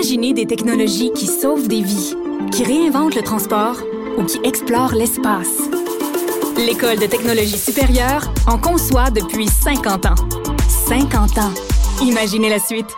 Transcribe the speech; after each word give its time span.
Imaginez 0.00 0.32
des 0.32 0.46
technologies 0.46 1.12
qui 1.12 1.26
sauvent 1.26 1.68
des 1.68 1.82
vies, 1.82 2.14
qui 2.52 2.64
réinventent 2.64 3.14
le 3.14 3.20
transport 3.20 3.76
ou 4.16 4.24
qui 4.24 4.40
explorent 4.44 4.94
l'espace. 4.94 5.58
L'École 6.56 6.98
de 6.98 7.04
technologie 7.04 7.58
supérieure 7.58 8.32
en 8.46 8.56
conçoit 8.56 9.10
depuis 9.10 9.46
50 9.46 10.06
ans. 10.06 10.14
50 10.88 11.36
ans. 11.36 11.52
Imaginez 12.00 12.48
la 12.48 12.58
suite. 12.58 12.88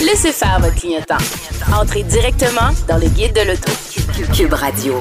Laissez 0.00 0.32
faire 0.32 0.58
votre 0.58 0.74
clignotant. 0.74 1.18
Entrez 1.80 2.02
directement 2.02 2.72
dans 2.88 2.98
le 2.98 3.06
guide 3.06 3.36
de 3.36 3.42
l'auto. 3.42 3.70
Cube 4.34 4.52
Radio. 4.52 4.94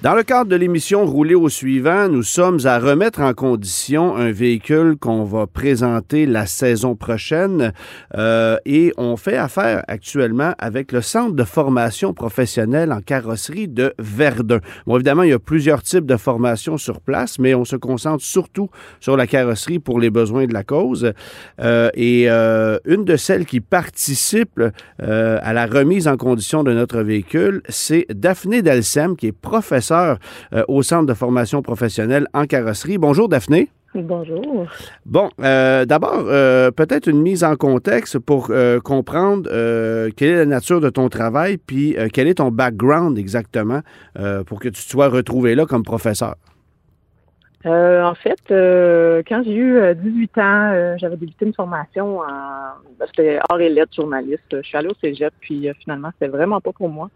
Dans 0.00 0.14
le 0.14 0.22
cadre 0.22 0.48
de 0.48 0.54
l'émission 0.54 1.04
Rouler 1.04 1.34
au 1.34 1.48
suivant, 1.48 2.08
nous 2.08 2.22
sommes 2.22 2.60
à 2.66 2.78
remettre 2.78 3.20
en 3.20 3.34
condition 3.34 4.14
un 4.14 4.30
véhicule 4.30 4.96
qu'on 4.96 5.24
va 5.24 5.48
présenter 5.48 6.24
la 6.24 6.46
saison 6.46 6.94
prochaine 6.94 7.72
euh, 8.16 8.58
et 8.64 8.92
on 8.96 9.16
fait 9.16 9.36
affaire 9.36 9.82
actuellement 9.88 10.54
avec 10.60 10.92
le 10.92 11.00
Centre 11.00 11.34
de 11.34 11.42
formation 11.42 12.14
professionnelle 12.14 12.92
en 12.92 13.00
carrosserie 13.00 13.66
de 13.66 13.92
Verdun. 13.98 14.60
Évidemment, 14.88 15.24
il 15.24 15.30
y 15.30 15.32
a 15.32 15.40
plusieurs 15.40 15.82
types 15.82 16.06
de 16.06 16.16
formations 16.16 16.76
sur 16.76 17.00
place, 17.00 17.40
mais 17.40 17.56
on 17.56 17.64
se 17.64 17.74
concentre 17.74 18.22
surtout 18.22 18.70
sur 19.00 19.16
la 19.16 19.26
carrosserie 19.26 19.80
pour 19.80 19.98
les 19.98 20.10
besoins 20.10 20.46
de 20.46 20.54
la 20.54 20.62
cause. 20.62 21.12
Euh, 21.60 21.90
et 21.94 22.30
euh, 22.30 22.78
une 22.84 23.04
de 23.04 23.16
celles 23.16 23.46
qui 23.46 23.60
participe 23.60 24.62
à 25.00 25.52
la 25.52 25.66
remise 25.66 26.06
en 26.06 26.16
condition 26.16 26.62
de 26.62 26.72
notre 26.72 27.00
véhicule, 27.00 27.62
c'est 27.68 28.06
Daphné 28.10 28.62
Delsem, 28.62 29.16
qui 29.16 29.26
est 29.26 29.32
professeure 29.32 29.87
euh, 29.94 30.64
au 30.68 30.82
Centre 30.82 31.06
de 31.06 31.14
formation 31.14 31.62
professionnelle 31.62 32.26
en 32.34 32.44
carrosserie. 32.44 32.98
Bonjour 32.98 33.28
Daphné. 33.28 33.68
Bonjour. 33.94 34.66
Bon, 35.06 35.30
euh, 35.40 35.86
d'abord, 35.86 36.24
euh, 36.26 36.70
peut-être 36.70 37.08
une 37.08 37.22
mise 37.22 37.42
en 37.42 37.56
contexte 37.56 38.18
pour 38.18 38.50
comprendre 38.84 39.48
quelle 40.10 40.28
est 40.28 40.36
la 40.36 40.46
nature 40.46 40.80
de 40.80 40.90
ton 40.90 41.08
travail, 41.08 41.56
puis 41.56 41.96
quel 42.12 42.28
est 42.28 42.34
ton 42.34 42.50
background 42.50 43.18
exactement 43.18 43.80
pour 44.46 44.60
que 44.60 44.68
tu 44.68 44.82
sois 44.82 45.08
retrouvé 45.08 45.54
là 45.54 45.64
comme 45.64 45.84
professeur. 45.84 46.34
en 47.64 48.14
fait, 48.14 48.40
quand 49.26 49.42
j'ai 49.44 49.54
eu 49.54 49.94
18 49.94 50.38
ans, 50.38 50.96
j'avais 50.98 51.16
débuté 51.16 51.46
une 51.46 51.54
formation 51.54 52.20
en. 52.20 52.24
Ben, 52.98 53.06
c'était 53.06 53.38
art 53.48 53.60
et 53.60 53.70
lettres, 53.70 53.94
journaliste. 53.94 54.42
Je 54.50 54.62
suis 54.62 54.76
allée 54.76 54.88
au 54.88 54.96
cégep, 55.00 55.32
puis 55.40 55.68
finalement, 55.80 56.10
c'était 56.12 56.30
vraiment 56.30 56.60
pas 56.60 56.72
pour 56.72 56.88
moi. 56.90 57.08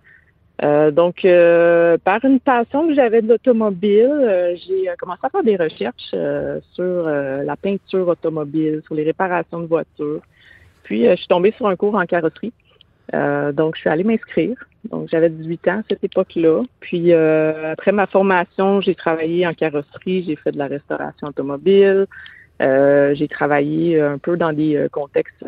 Euh, 0.63 0.91
donc, 0.91 1.25
euh, 1.25 1.97
par 2.05 2.25
une 2.25 2.39
passion 2.39 2.87
que 2.87 2.95
j'avais 2.95 3.23
de 3.23 3.29
l'automobile, 3.29 4.11
euh, 4.11 4.55
j'ai 4.57 4.89
commencé 4.99 5.21
à 5.25 5.31
faire 5.31 5.43
des 5.43 5.57
recherches 5.57 6.15
sur 6.75 7.05
la 7.05 7.57
peinture 7.57 8.09
automobile, 8.09 8.83
sur 8.85 8.95
les 8.95 9.05
réparations 9.05 9.61
de 9.61 9.67
voitures. 9.67 10.21
Puis, 10.85 11.05
je 11.07 11.17
suis 11.17 11.29
tombée 11.29 11.53
sur 11.57 11.67
un 11.67 11.77
cours 11.77 11.95
en 11.95 12.07
carrosserie. 12.07 12.53
donc, 13.13 13.77
je 13.77 13.81
suis 13.81 13.91
allée 13.91 14.05
m'inscrire. 14.05 14.57
Donc, 14.91 15.09
j'avais 15.11 15.31
18 15.31 15.69
ans 15.69 15.79
à 15.79 15.83
cette 15.89 16.03
époque-là. 16.05 16.63
Puis, 16.81 17.13
après 17.13 17.93
ma 17.93 18.07
formation, 18.07 18.81
j'ai 18.81 18.95
travaillé 18.95 19.47
en 19.47 19.55
carrosserie, 19.55 20.25
j'ai 20.27 20.37
fait 20.37 20.53
de 20.53 20.59
la 20.59 20.67
restauration 20.67 21.29
automobile. 21.29 22.07
j'ai 22.61 23.29
travaillé 23.29 24.01
un 24.01 24.19
peu 24.19 24.37
dans 24.37 24.53
des 24.53 24.87
contextes 24.93 25.45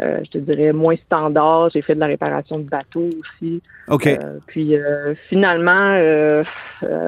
euh, 0.00 0.20
je 0.24 0.30
te 0.30 0.38
dirais, 0.38 0.72
moins 0.72 0.94
standard. 1.06 1.70
J'ai 1.70 1.82
fait 1.82 1.96
de 1.96 2.00
la 2.00 2.06
réparation 2.06 2.58
de 2.58 2.68
bateaux 2.68 3.10
aussi. 3.20 3.60
OK. 3.88 4.06
Euh, 4.06 4.38
puis 4.46 4.76
euh, 4.76 5.14
finalement, 5.28 5.96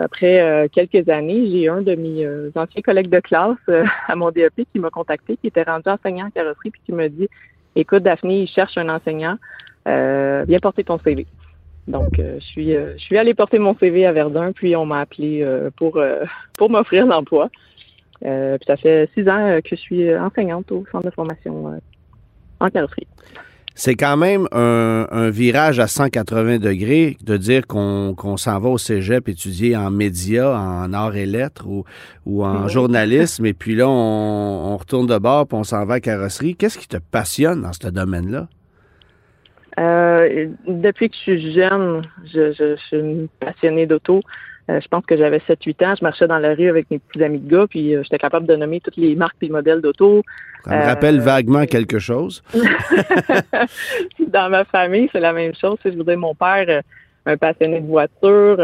après 0.03 0.69
quelques 0.73 1.09
années, 1.09 1.49
j'ai 1.51 1.69
un 1.69 1.83
de 1.83 1.95
mes 1.95 2.27
anciens 2.57 2.83
collègues 2.83 3.11
de 3.11 3.21
classe 3.21 3.59
à 4.09 4.17
mon 4.17 4.31
DEP 4.31 4.67
qui 4.73 4.81
m'a 4.81 4.91
contacté, 4.91 5.37
qui 5.37 5.47
était 5.47 5.63
rendu 5.63 5.89
enseignant 5.89 6.27
en 6.27 6.31
carrosserie, 6.31 6.71
puis 6.71 6.81
qui 6.85 6.93
me 6.93 7.09
dit 7.09 7.29
Écoute, 7.77 8.03
Daphné, 8.03 8.43
il 8.43 8.49
cherche 8.49 8.77
un 8.77 8.89
enseignant. 8.89 9.37
viens 9.87 10.59
porter 10.61 10.83
ton 10.83 10.99
CV. 10.99 11.27
Donc, 11.87 12.11
je 12.17 12.41
suis 12.41 12.73
je 12.73 12.99
suis 12.99 13.19
allée 13.19 13.35
porter 13.35 13.61
mon 13.61 13.77
CV 13.77 14.05
à 14.05 14.13
Verdun, 14.13 14.51
puis 14.53 14.75
on 14.75 14.85
m'a 14.85 15.01
appelé 15.01 15.47
pour 15.77 16.03
pour 16.59 16.71
m'offrir 16.71 17.07
l'emploi. 17.07 17.51
puis 18.21 18.67
ça 18.67 18.77
fait 18.77 19.09
six 19.15 19.29
ans 19.29 19.61
que 19.63 19.77
je 19.77 19.81
suis 19.81 20.17
enseignante 20.17 20.73
au 20.73 20.85
centre 20.91 21.07
de 21.07 21.11
formation 21.11 21.81
en 22.61 22.71
carrosserie. 22.71 23.07
C'est 23.75 23.95
quand 23.95 24.19
même 24.19 24.47
un, 24.53 25.31
virage 25.31 25.81
à 25.81 25.87
180 25.87 26.59
degrés 26.59 27.17
de 27.25 27.37
dire 27.37 27.67
qu'on 27.67 28.37
s'en 28.37 28.61
va 28.61 28.69
au 28.69 28.79
cégep 28.79 29.29
étudier 29.29 29.75
en 29.75 29.91
médias, 29.91 30.55
en 30.55 30.93
arts 30.93 31.17
et 31.17 31.25
lettres 31.25 31.67
ou, 31.67 31.85
ou 32.27 32.45
en 32.45 32.69
journalisme, 32.69 33.47
et 33.47 33.55
puis 33.55 33.75
là, 33.75 33.89
on, 33.89 34.77
retourne 34.77 35.07
de 35.07 35.17
bord 35.17 35.47
puis 35.47 35.57
on 35.57 35.65
s'en 35.65 35.87
va 35.87 35.95
à 35.95 36.01
carrosserie. 36.01 36.57
Qu'est-ce 36.57 36.79
qui 36.79 36.89
te 36.89 36.99
passionne 36.99 37.63
dans 37.63 37.73
ce 37.73 37.89
domaine-là? 37.89 38.49
Euh, 39.79 40.49
depuis 40.67 41.09
que 41.09 41.17
je 41.17 41.21
suis 41.21 41.55
jeune, 41.55 42.03
je, 42.35 42.53
je, 42.53 42.77
je 42.77 42.83
suis 42.87 43.29
passionnée 43.39 43.87
d'auto. 43.87 44.21
Euh, 44.71 44.81
je 44.81 44.89
pense 44.89 45.05
que 45.05 45.17
j'avais 45.17 45.39
7-8 45.39 45.85
ans. 45.87 45.95
Je 45.99 46.05
marchais 46.05 46.27
dans 46.27 46.39
la 46.39 46.55
rue 46.55 46.69
avec 46.69 46.91
mes 46.91 46.99
petits 46.99 47.23
amis 47.23 47.41
de 47.41 47.51
gars, 47.51 47.67
puis 47.69 47.95
euh, 47.95 48.03
j'étais 48.03 48.19
capable 48.19 48.47
de 48.47 48.55
nommer 48.57 48.81
toutes 48.81 48.97
les 48.97 49.15
marques 49.17 49.37
et 49.43 49.49
modèles 49.49 49.81
d'auto. 49.81 50.23
Ça 50.65 50.77
me 50.77 50.85
rappelle 50.85 51.19
euh, 51.19 51.23
vaguement 51.23 51.65
quelque 51.65 51.99
chose. 51.99 52.43
dans 54.29 54.51
ma 54.51 54.65
famille, 54.65 55.09
c'est 55.13 55.21
la 55.21 55.33
même 55.33 55.55
chose. 55.55 55.79
Je 55.85 55.91
veux 55.91 56.17
mon 56.17 56.35
père, 56.35 56.83
un 57.27 57.37
passionné 57.37 57.81
de 57.81 57.87
voiture. 57.87 58.59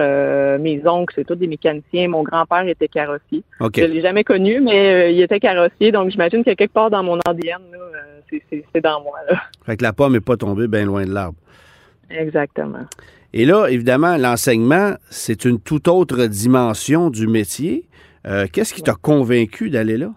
mes 0.60 0.86
oncles, 0.86 1.14
c'est 1.16 1.24
tous 1.24 1.34
des 1.34 1.46
mécaniciens. 1.46 2.08
Mon 2.08 2.22
grand-père 2.22 2.68
était 2.68 2.88
carrossier. 2.88 3.42
Je 3.60 3.80
ne 3.80 3.86
l'ai 3.86 4.02
jamais 4.02 4.24
connu, 4.24 4.60
mais 4.60 5.14
il 5.14 5.20
était 5.22 5.40
carrossier. 5.40 5.90
Donc, 5.90 6.10
j'imagine 6.10 6.44
que 6.44 6.52
quelque 6.52 6.72
part 6.72 6.90
dans 6.90 7.02
mon 7.02 7.18
ADN, 7.26 7.62
c'est 8.30 8.80
dans 8.82 9.02
moi. 9.02 9.18
Là. 9.30 9.40
Fait 9.64 9.76
que 9.78 9.82
la 9.82 9.94
pomme 9.94 10.12
n'est 10.12 10.20
pas 10.20 10.36
tombée 10.36 10.68
bien 10.68 10.84
loin 10.84 11.04
de 11.04 11.12
l'arbre. 11.12 11.38
Exactement. 12.10 12.84
Et 13.38 13.44
là, 13.44 13.66
évidemment, 13.66 14.16
l'enseignement, 14.16 14.94
c'est 15.10 15.44
une 15.44 15.60
toute 15.60 15.88
autre 15.88 16.24
dimension 16.24 17.10
du 17.10 17.26
métier. 17.26 17.84
Euh, 18.26 18.46
qu'est-ce 18.50 18.72
qui 18.72 18.82
t'a 18.82 18.94
convaincu 18.94 19.68
d'aller 19.68 19.98
là? 19.98 20.08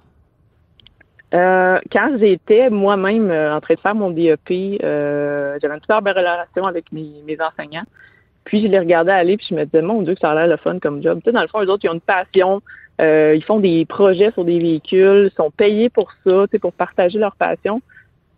Euh, 1.34 1.80
quand 1.92 2.12
j'étais 2.18 2.70
moi-même 2.70 3.30
euh, 3.30 3.54
en 3.54 3.60
train 3.60 3.74
de 3.74 3.80
faire 3.82 3.94
mon 3.94 4.12
DEP, 4.12 4.80
j'avais 4.80 5.76
une 5.76 5.82
super 5.82 6.02
belle 6.02 6.18
relation 6.18 6.66
avec 6.66 6.94
mes, 6.94 7.38
enseignants. 7.42 7.84
Puis 8.46 8.62
je 8.62 8.68
les 8.68 8.80
regardais 8.80 9.12
aller, 9.12 9.36
puis 9.36 9.48
je 9.50 9.56
me 9.56 9.66
disais, 9.66 9.82
mon 9.82 10.02
Dieu, 10.02 10.14
que 10.14 10.22
ça 10.22 10.32
a 10.32 10.36
l'air 10.36 10.48
le 10.48 10.56
fun 10.56 10.80
comme 10.80 11.04
job. 11.04 11.20
Tu 11.20 11.26
sais, 11.26 11.34
dans 11.34 11.42
le 11.42 11.50
fond, 11.50 11.62
eux 11.62 11.70
autres, 11.70 11.84
ils 11.84 11.90
ont 11.90 11.96
une 11.96 12.00
passion. 12.00 12.62
ils 13.00 13.44
font 13.46 13.60
des 13.60 13.84
projets 13.84 14.32
sur 14.32 14.46
des 14.46 14.60
véhicules, 14.60 15.30
ils 15.30 15.36
sont 15.36 15.52
payés 15.52 15.90
pour 15.90 16.10
ça, 16.26 16.46
tu 16.46 16.52
sais, 16.54 16.60
pour 16.60 16.72
partager 16.72 17.20
leur 17.20 17.36
passion. 17.36 17.82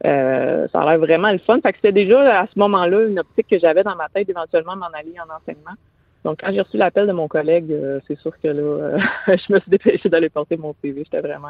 Euh, 0.06 0.68
ça 0.72 0.82
a 0.82 0.86
l'air 0.86 1.00
vraiment 1.00 1.32
le 1.32 1.40
fun. 1.40 1.60
Fait 1.62 1.72
que 1.72 1.78
c'était 1.78 1.92
déjà 1.92 2.42
à 2.42 2.48
ce 2.48 2.58
moment-là 2.58 3.08
une 3.08 3.20
optique 3.20 3.48
que 3.50 3.60
j'avais 3.60 3.84
dans 3.84 3.96
ma 3.96 4.10
tête 4.10 4.28
d'éventuellement 4.28 4.76
m'en 4.76 4.88
aller 4.88 5.14
en 5.20 5.36
enseignement. 5.36 5.76
Donc 6.24 6.40
quand 6.42 6.52
j'ai 6.52 6.62
reçu 6.62 6.78
l'appel 6.78 7.08
de 7.08 7.14
mon 7.14 7.28
collègue, 7.28 7.72
euh, 7.72 8.00
c'est 8.08 8.20
sûr 8.20 8.32
que 8.42 8.48
là, 8.48 8.62
euh, 8.62 8.98
je 9.28 9.54
me 9.54 9.60
suis 9.60 9.70
dépêchée 9.70 10.10
d'aller 10.10 10.30
porter 10.30 10.58
mon 10.58 10.76
CV. 10.82 11.04
J'étais 11.04 11.22
vraiment 11.22 11.50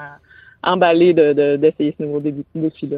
emballée 0.63 1.13
d'essayer 1.13 1.91
de, 1.91 1.95
ce 1.97 2.03
nouveau 2.03 2.21
défi-là. 2.55 2.97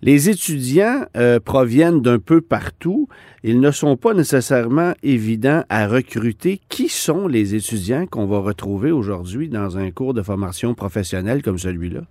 Les 0.00 0.30
étudiants 0.30 1.06
proviennent 1.44 2.00
d'un 2.00 2.20
peu 2.20 2.40
partout. 2.40 3.08
Ils 3.42 3.58
ne 3.58 3.72
sont 3.72 3.96
pas 3.96 4.14
nécessairement 4.14 4.92
évidents 5.02 5.64
à 5.68 5.88
recruter. 5.88 6.60
Qui 6.68 6.88
sont 6.88 7.26
les 7.26 7.56
étudiants 7.56 8.06
qu'on 8.06 8.26
va 8.26 8.38
retrouver 8.38 8.92
aujourd'hui 8.92 9.48
dans 9.48 9.76
un 9.76 9.90
cours 9.90 10.14
de 10.14 10.22
formation 10.22 10.74
professionnelle 10.74 11.42
comme 11.42 11.58
celui-là? 11.58 12.02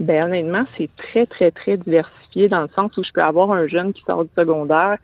Ben 0.00 0.24
honnêtement, 0.24 0.64
c'est 0.78 0.88
très, 0.96 1.26
très, 1.26 1.50
très 1.50 1.76
diversifié 1.76 2.48
dans 2.48 2.62
le 2.62 2.68
sens 2.74 2.96
où 2.96 3.04
je 3.04 3.12
peux 3.12 3.22
avoir 3.22 3.52
un 3.52 3.66
jeune 3.66 3.92
qui 3.92 4.02
sort 4.02 4.24
du 4.24 4.30
secondaire, 4.36 4.96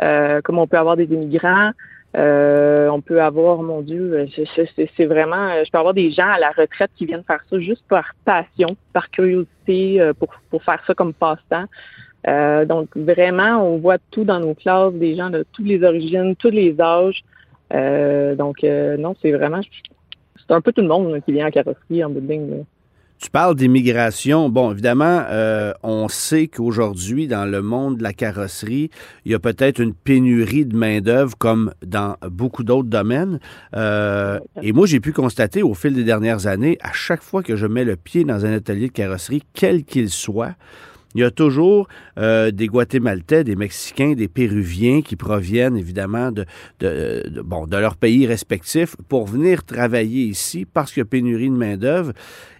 euh, 0.00 0.40
comme 0.40 0.58
on 0.58 0.66
peut 0.66 0.78
avoir 0.78 0.96
des 0.96 1.04
immigrants, 1.04 1.72
euh, 2.16 2.88
on 2.88 3.02
peut 3.02 3.20
avoir, 3.20 3.62
mon 3.62 3.82
Dieu, 3.82 4.26
c'est 4.34 5.04
vraiment, 5.04 5.50
je 5.62 5.70
peux 5.70 5.76
avoir 5.76 5.92
des 5.92 6.10
gens 6.10 6.28
à 6.28 6.38
la 6.38 6.50
retraite 6.50 6.90
qui 6.96 7.04
viennent 7.04 7.24
faire 7.24 7.44
ça 7.50 7.60
juste 7.60 7.84
par 7.90 8.14
passion, 8.24 8.74
par 8.94 9.10
curiosité, 9.10 10.00
euh, 10.00 10.14
pour, 10.14 10.30
pour 10.48 10.62
faire 10.64 10.82
ça 10.86 10.94
comme 10.94 11.12
passe-temps. 11.12 11.66
donc 12.64 12.88
vraiment, 12.96 13.62
on 13.62 13.76
voit 13.76 13.98
tout 14.10 14.24
dans 14.24 14.40
nos 14.40 14.54
classes, 14.54 14.94
des 14.94 15.14
gens 15.14 15.28
de 15.28 15.44
toutes 15.52 15.66
les 15.66 15.84
origines, 15.84 16.34
tous 16.36 16.50
les 16.50 16.74
âges. 16.80 17.22
donc 17.70 18.62
non, 18.62 19.14
c'est 19.20 19.32
vraiment, 19.32 19.60
c'est 20.38 20.54
un 20.54 20.62
peu 20.62 20.72
tout 20.72 20.80
le 20.80 20.88
monde 20.88 21.20
qui 21.26 21.32
vient 21.32 21.48
en 21.48 21.50
carrosserie, 21.50 22.02
en 22.02 22.08
building. 22.08 22.64
Tu 23.20 23.30
parles 23.30 23.56
d'immigration. 23.56 24.48
Bon, 24.48 24.70
évidemment, 24.70 25.24
euh, 25.28 25.72
on 25.82 26.06
sait 26.08 26.46
qu'aujourd'hui, 26.46 27.26
dans 27.26 27.46
le 27.46 27.62
monde 27.62 27.98
de 27.98 28.02
la 28.04 28.12
carrosserie, 28.12 28.90
il 29.24 29.32
y 29.32 29.34
a 29.34 29.40
peut-être 29.40 29.80
une 29.80 29.92
pénurie 29.92 30.64
de 30.64 30.76
main-d'œuvre 30.76 31.36
comme 31.36 31.72
dans 31.84 32.16
beaucoup 32.30 32.62
d'autres 32.62 32.88
domaines. 32.88 33.40
Euh, 33.74 34.38
et 34.62 34.72
moi, 34.72 34.86
j'ai 34.86 35.00
pu 35.00 35.12
constater 35.12 35.64
au 35.64 35.74
fil 35.74 35.94
des 35.94 36.04
dernières 36.04 36.46
années, 36.46 36.78
à 36.80 36.92
chaque 36.92 37.22
fois 37.22 37.42
que 37.42 37.56
je 37.56 37.66
mets 37.66 37.84
le 37.84 37.96
pied 37.96 38.22
dans 38.22 38.46
un 38.46 38.52
atelier 38.52 38.86
de 38.86 38.92
carrosserie, 38.92 39.42
quel 39.52 39.82
qu'il 39.82 40.10
soit, 40.10 40.54
il 41.14 41.22
y 41.22 41.24
a 41.24 41.30
toujours 41.30 41.88
euh, 42.18 42.50
des 42.50 42.66
Guatémaltais, 42.66 43.44
des 43.44 43.56
Mexicains, 43.56 44.12
des 44.12 44.28
Péruviens 44.28 45.02
qui 45.02 45.16
proviennent 45.16 45.76
évidemment 45.76 46.30
de, 46.32 46.44
bon, 47.42 47.66
de 47.66 47.76
leur 47.76 47.96
pays 47.96 48.26
respectif 48.26 48.94
pour 49.08 49.26
venir 49.26 49.64
travailler 49.64 50.24
ici 50.24 50.66
parce 50.66 50.92
qu'il 50.92 51.00
y 51.00 51.02
a 51.02 51.06
pénurie 51.06 51.48
de 51.48 51.56
main-d'œuvre. 51.56 52.12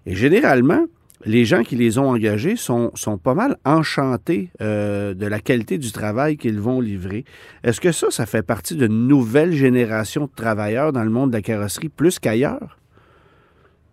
Et 0.07 0.15
généralement, 0.15 0.87
les 1.25 1.45
gens 1.45 1.63
qui 1.63 1.77
les 1.77 1.99
ont 1.99 2.09
engagés 2.11 2.57
sont, 2.57 2.91
pas 3.23 3.35
mal 3.35 3.57
enchantés 3.65 4.51
euh, 4.61 5.15
de 5.15 5.27
la 5.27 5.41
qualité 5.41 5.77
du 5.77 5.93
travail 5.93 6.37
qu'ils 6.37 6.61
vont 6.61 6.81
livrer. 6.81 7.25
Est-ce 7.65 7.81
que 7.81 7.93
ça, 7.93 8.11
ça 8.11 8.25
fait 8.25 8.43
partie 8.43 8.77
d'une 8.77 9.09
nouvelle 9.09 9.53
génération 9.53 10.25
de 10.25 10.31
travailleurs 10.35 10.93
dans 10.93 11.05
le 11.05 11.11
monde 11.11 11.31
de 11.31 11.37
la 11.37 11.43
carrosserie 11.43 11.89
plus 11.89 12.19
qu'ailleurs? 12.19 12.79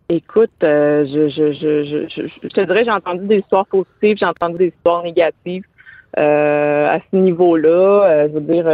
Écoute, 0.08 0.52
euh, 0.64 1.06
je, 1.08 1.30
je, 1.30 1.52
je, 1.54 1.84
je, 1.84 2.28
je, 2.44 2.48
te 2.50 2.62
dirais, 2.62 2.86
j'ai 2.86 2.92
entendu 2.92 3.26
des 3.26 3.38
histoires 3.38 3.66
positives, 3.66 4.18
j'ai 4.18 4.26
entendu 4.26 4.58
des 4.58 4.68
histoires 4.68 5.04
négatives. 5.04 5.64
Euh, 6.18 6.88
à 6.88 7.00
ce 7.00 7.16
niveau-là, 7.16 8.28
je 8.28 8.34
veux 8.34 8.42
dire, 8.42 8.66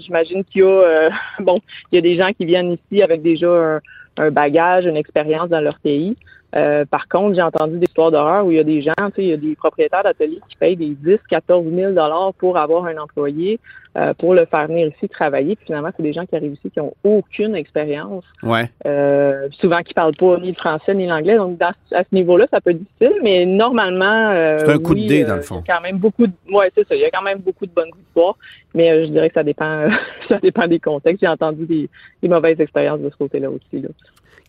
j'imagine 0.00 0.44
qu'il 0.44 0.62
y 0.62 0.64
a, 0.64 1.10
bon, 1.40 1.60
il 1.90 1.94
y 1.94 1.98
a 1.98 2.00
des 2.00 2.16
gens 2.16 2.30
qui 2.36 2.44
viennent 2.44 2.72
ici 2.72 3.02
avec 3.02 3.22
déjà 3.22 3.80
un 4.18 4.30
bagage, 4.30 4.84
une 4.84 4.96
expérience 4.96 5.48
dans 5.48 5.60
leur 5.60 5.78
pays. 5.78 6.16
Euh, 6.54 6.84
par 6.84 7.08
contre, 7.08 7.34
j'ai 7.34 7.42
entendu 7.42 7.78
des 7.78 7.86
histoires 7.86 8.10
d'horreur 8.10 8.44
où 8.44 8.50
il 8.50 8.58
y 8.58 8.60
a 8.60 8.64
des 8.64 8.82
gens, 8.82 8.92
tu 8.98 9.04
sais, 9.16 9.22
il 9.22 9.28
y 9.28 9.32
a 9.32 9.36
des 9.38 9.56
propriétaires 9.56 10.02
d'ateliers 10.02 10.40
qui 10.48 10.56
payent 10.56 10.76
des 10.76 10.90
10, 10.90 11.18
14 11.30 11.64
000 11.72 11.92
dollars 11.92 12.34
pour 12.34 12.58
avoir 12.58 12.84
un 12.84 12.98
employé, 12.98 13.58
euh, 13.96 14.12
pour 14.14 14.34
le 14.34 14.44
faire 14.44 14.66
venir 14.66 14.88
ici 14.88 15.08
travailler. 15.08 15.56
Puis 15.56 15.66
finalement, 15.66 15.90
c'est 15.96 16.02
des 16.02 16.12
gens 16.12 16.26
qui 16.26 16.36
arrivent 16.36 16.52
ici 16.52 16.70
qui 16.70 16.80
ont 16.80 16.94
aucune 17.04 17.54
expérience. 17.54 18.24
Ouais. 18.42 18.70
Euh, 18.86 19.48
souvent 19.60 19.80
qui 19.80 19.94
parlent 19.94 20.16
pas 20.16 20.36
ni 20.38 20.48
le 20.48 20.54
français 20.54 20.94
ni 20.94 21.06
l'anglais. 21.06 21.36
Donc 21.36 21.58
à 21.62 21.72
ce 21.90 22.14
niveau-là, 22.14 22.46
ça 22.50 22.60
peut 22.60 22.70
être 22.70 22.80
difficile, 22.80 23.20
mais 23.22 23.46
normalement, 23.46 24.32
c'est 24.58 24.70
un 24.70 24.78
coup 24.78 24.94
de 24.94 25.06
dé 25.06 25.24
dans 25.24 25.36
le 25.36 25.42
fond. 25.42 25.62
Il 25.64 25.68
y 25.68 25.72
a 25.72 25.76
quand 25.76 25.82
même 25.82 25.98
beaucoup 25.98 26.26
de, 26.26 26.32
ouais, 26.52 26.70
c'est 26.76 26.86
ça. 26.86 26.94
Il 26.94 27.00
y 27.00 27.04
a 27.04 27.10
quand 27.10 27.22
même 27.22 27.38
beaucoup 27.38 27.64
de 27.64 27.72
bonnes 27.72 27.90
histoires, 28.08 28.36
mais 28.74 29.06
je 29.06 29.10
dirais 29.10 29.28
que 29.28 29.34
ça 29.34 29.44
dépend, 29.44 29.88
ça 30.28 30.38
dépend 30.38 30.66
des 30.66 30.80
contextes. 30.80 31.20
J'ai 31.22 31.28
entendu 31.28 31.64
des, 31.64 31.88
des 32.22 32.28
mauvaises 32.28 32.60
expériences 32.60 33.00
de 33.00 33.08
ce 33.08 33.16
côté-là 33.16 33.48
aussi. 33.50 33.80
Là. 33.80 33.88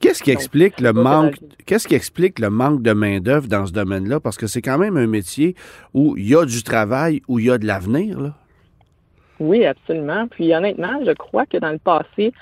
Qu'est-ce 0.04 0.22
qui 0.22 0.32
explique 0.32 0.82
le 0.82 0.92
manque 0.92 1.36
Qu'est-ce 1.66 1.88
qui 1.88 1.96
explique 1.96 2.40
le 2.40 2.50
manque 2.50 2.82
de 2.82 2.92
main-d'œuvre 2.92 3.48
dans 3.48 3.66
ce 3.66 3.72
domaine-là? 3.72 4.20
Parce 4.20 4.36
que 4.36 4.48
c'est 4.48 4.62
quand 4.62 4.78
même 4.78 4.98
un 4.98 5.08
métier 5.08 5.56
où 5.94 6.18
il 6.18 6.28
y 6.28 6.36
a 6.36 6.44
du 6.44 6.62
travail, 6.62 7.22
où 7.30 7.40
il 7.40 7.46
y 7.46 7.50
a 7.50 7.58
de 7.58 7.66
l'avenir, 7.66 8.20
là. 8.20 8.34
Oui, 9.40 9.66
absolument. 9.66 10.28
Puis 10.28 10.54
honnêtement, 10.54 11.00
je 11.06 11.12
crois 11.12 11.46
que 11.46 11.58
dans 11.58 11.72
le 11.72 11.78
passé, 11.78 12.34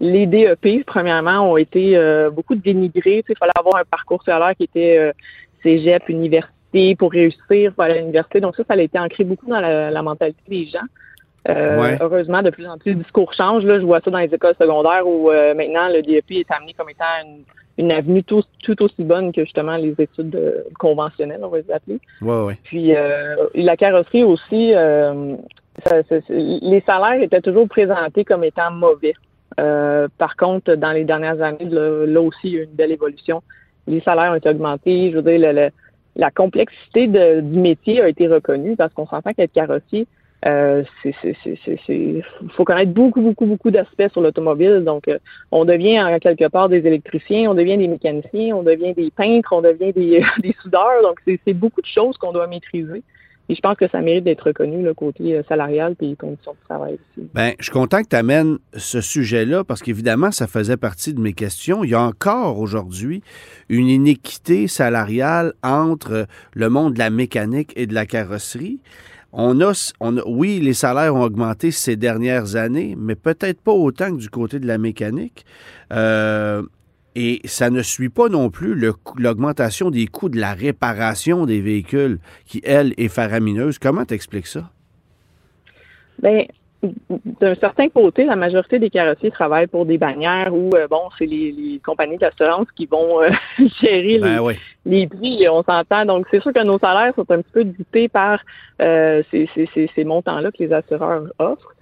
les 0.00 0.26
DEP, 0.26 0.84
premièrement, 0.84 1.50
ont 1.50 1.56
été 1.56 1.96
euh, 1.96 2.28
beaucoup 2.28 2.54
dénigrés. 2.54 3.24
Il 3.26 3.36
fallait 3.38 3.52
avoir 3.58 3.76
un 3.76 3.84
parcours 3.90 4.20
scolaire 4.20 4.52
qui 4.56 4.64
était 4.64 4.98
euh, 4.98 5.12
cégep, 5.62 6.10
université 6.10 6.94
pour 6.98 7.10
réussir 7.12 7.72
à 7.78 7.88
l'université. 7.88 8.40
Donc 8.40 8.54
ça, 8.54 8.64
ça 8.68 8.74
a 8.74 8.82
été 8.82 8.98
ancré 8.98 9.24
beaucoup 9.24 9.46
dans 9.46 9.60
la 9.60 10.02
mentalité 10.02 10.42
des 10.46 10.66
gens. 10.66 10.86
Euh, 11.48 11.96
heureusement, 12.00 12.42
de 12.42 12.50
plus 12.50 12.66
en 12.66 12.76
plus, 12.78 12.92
le 12.92 12.98
discours 13.02 13.32
change. 13.32 13.64
Là, 13.64 13.80
je 13.80 13.86
vois 13.86 14.00
ça 14.00 14.10
dans 14.10 14.18
les 14.18 14.32
écoles 14.32 14.54
secondaires 14.60 15.06
où 15.06 15.30
euh, 15.30 15.54
maintenant 15.54 15.88
le 15.88 16.02
DEP 16.02 16.30
est 16.32 16.50
amené 16.50 16.74
comme 16.74 16.90
étant 16.90 17.04
une, 17.78 17.92
avenue 17.92 18.22
tout, 18.22 18.44
aussi 18.80 19.02
bonne 19.02 19.32
que 19.32 19.44
justement 19.44 19.76
les 19.76 19.94
études 19.98 20.34
euh, 20.34 20.64
conventionnelles, 20.78 21.40
on 21.42 21.48
va 21.48 21.58
les 21.58 21.70
appeler. 21.70 22.00
Ouais, 22.20 22.42
ouais. 22.42 22.58
Puis 22.64 22.92
la 23.54 23.76
carrosserie 23.76 24.24
aussi, 24.24 24.74
les 26.28 26.82
salaires 26.86 27.22
étaient 27.22 27.40
toujours 27.40 27.68
présentés 27.68 28.24
comme 28.24 28.44
étant 28.44 28.70
mauvais. 28.70 29.14
par 29.56 30.36
contre, 30.36 30.74
dans 30.74 30.92
les 30.92 31.04
dernières 31.04 31.40
années, 31.40 31.68
là, 31.70 32.20
aussi, 32.20 32.38
il 32.44 32.52
y 32.52 32.56
a 32.58 32.60
eu 32.60 32.64
une 32.64 32.74
belle 32.74 32.92
évolution. 32.92 33.42
Les 33.86 34.00
salaires 34.00 34.32
ont 34.32 34.36
été 34.36 34.50
augmentés. 34.50 35.12
Je 35.12 35.18
veux 35.18 35.22
dire, 35.22 35.70
la 36.16 36.30
complexité 36.30 37.06
du 37.06 37.58
métier 37.58 38.02
a 38.02 38.08
été 38.08 38.26
reconnue 38.28 38.76
parce 38.76 38.92
qu'on 38.92 39.06
s'entend 39.06 39.32
qu'être 39.32 39.52
carrossier, 39.52 40.06
euh, 40.46 40.84
il 41.04 42.22
faut 42.50 42.64
connaître 42.64 42.92
beaucoup, 42.92 43.20
beaucoup, 43.20 43.46
beaucoup 43.46 43.70
d'aspects 43.70 44.08
sur 44.12 44.20
l'automobile. 44.20 44.84
Donc, 44.84 45.08
euh, 45.08 45.18
on 45.50 45.64
devient 45.64 46.00
en 46.00 46.18
quelque 46.18 46.48
part 46.48 46.68
des 46.68 46.86
électriciens, 46.86 47.50
on 47.50 47.54
devient 47.54 47.76
des 47.76 47.88
mécaniciens, 47.88 48.54
on 48.54 48.62
devient 48.62 48.94
des 48.94 49.10
peintres, 49.10 49.52
on 49.52 49.62
devient 49.62 49.92
des, 49.92 50.24
soudeurs. 50.62 51.02
Donc, 51.02 51.18
c'est 51.26 51.54
beaucoup 51.54 51.80
de 51.80 51.86
choses 51.86 52.16
qu'on 52.18 52.32
doit 52.32 52.46
maîtriser. 52.46 53.02
Et 53.50 53.54
je 53.54 53.60
pense 53.62 53.76
que 53.76 53.88
ça 53.88 54.02
mérite 54.02 54.24
d'être 54.24 54.42
reconnu, 54.42 54.82
le 54.82 54.92
côté 54.92 55.34
euh, 55.34 55.42
salarial 55.48 55.96
et 56.02 56.06
les 56.08 56.16
conditions 56.16 56.52
de 56.52 56.68
travail 56.68 56.94
aussi. 56.94 57.26
Bien, 57.34 57.54
je 57.58 57.64
suis 57.64 57.72
content 57.72 58.02
que 58.02 58.08
tu 58.08 58.16
amènes 58.16 58.58
ce 58.74 59.00
sujet-là 59.00 59.64
parce 59.64 59.82
qu'évidemment, 59.82 60.30
ça 60.30 60.46
faisait 60.46 60.76
partie 60.76 61.14
de 61.14 61.20
mes 61.20 61.32
questions. 61.32 61.82
Il 61.82 61.90
y 61.90 61.94
a 61.94 62.02
encore 62.02 62.58
aujourd'hui 62.58 63.22
une 63.70 63.88
inéquité 63.88 64.68
salariale 64.68 65.54
entre 65.62 66.26
le 66.52 66.68
monde 66.68 66.92
de 66.92 66.98
la 66.98 67.08
mécanique 67.08 67.72
et 67.74 67.86
de 67.86 67.94
la 67.94 68.04
carrosserie. 68.04 68.80
On 69.32 69.60
a, 69.60 69.92
on 70.00 70.16
oui, 70.26 70.58
les 70.60 70.72
salaires 70.72 71.14
ont 71.14 71.22
augmenté 71.22 71.70
ces 71.70 71.96
dernières 71.96 72.56
années, 72.56 72.96
mais 72.98 73.14
peut-être 73.14 73.60
pas 73.60 73.72
autant 73.72 74.10
que 74.12 74.20
du 74.20 74.30
côté 74.30 74.58
de 74.58 74.66
la 74.66 74.78
mécanique. 74.78 75.44
Euh, 75.92 76.62
et 77.14 77.40
ça 77.44 77.68
ne 77.68 77.82
suit 77.82 78.08
pas 78.08 78.28
non 78.28 78.48
plus 78.48 78.74
l'augmentation 79.16 79.90
des 79.90 80.06
coûts 80.06 80.28
de 80.28 80.38
la 80.38 80.54
réparation 80.54 81.46
des 81.46 81.60
véhicules, 81.60 82.20
qui, 82.46 82.60
elle, 82.64 82.94
est 82.96 83.08
faramineuse. 83.08 83.78
Comment 83.78 84.04
t'expliques 84.04 84.46
ça? 84.46 84.70
Bien, 86.22 86.44
d'un 86.82 87.54
certain 87.56 87.88
côté, 87.88 88.24
la 88.24 88.36
majorité 88.36 88.78
des 88.78 88.90
carrossiers 88.90 89.30
travaillent 89.30 89.66
pour 89.66 89.84
des 89.84 89.98
bannières 89.98 90.54
où, 90.54 90.70
euh, 90.76 90.86
bon, 90.88 91.08
c'est 91.18 91.26
les, 91.26 91.80
compagnies 91.84 92.18
d'assurance 92.18 92.68
qui 92.76 92.86
vont 92.86 93.20
euh, 93.20 93.30
gérer 93.82 94.18
ben 94.18 94.54
les, 94.86 95.06
prix, 95.08 95.48
on 95.48 95.62
s'entend. 95.62 96.04
Donc, 96.04 96.26
c'est 96.30 96.40
sûr 96.40 96.52
que 96.52 96.62
nos 96.62 96.78
salaires 96.78 97.12
sont 97.16 97.28
un 97.30 97.42
petit 97.42 97.52
peu 97.52 97.64
dictés 97.64 98.08
par 98.08 98.40
euh, 98.80 99.22
ces, 99.30 99.48
ces, 99.74 100.04
montants-là 100.04 100.52
que 100.52 100.62
les 100.62 100.72
assureurs 100.72 101.24
offrent. 101.38 101.74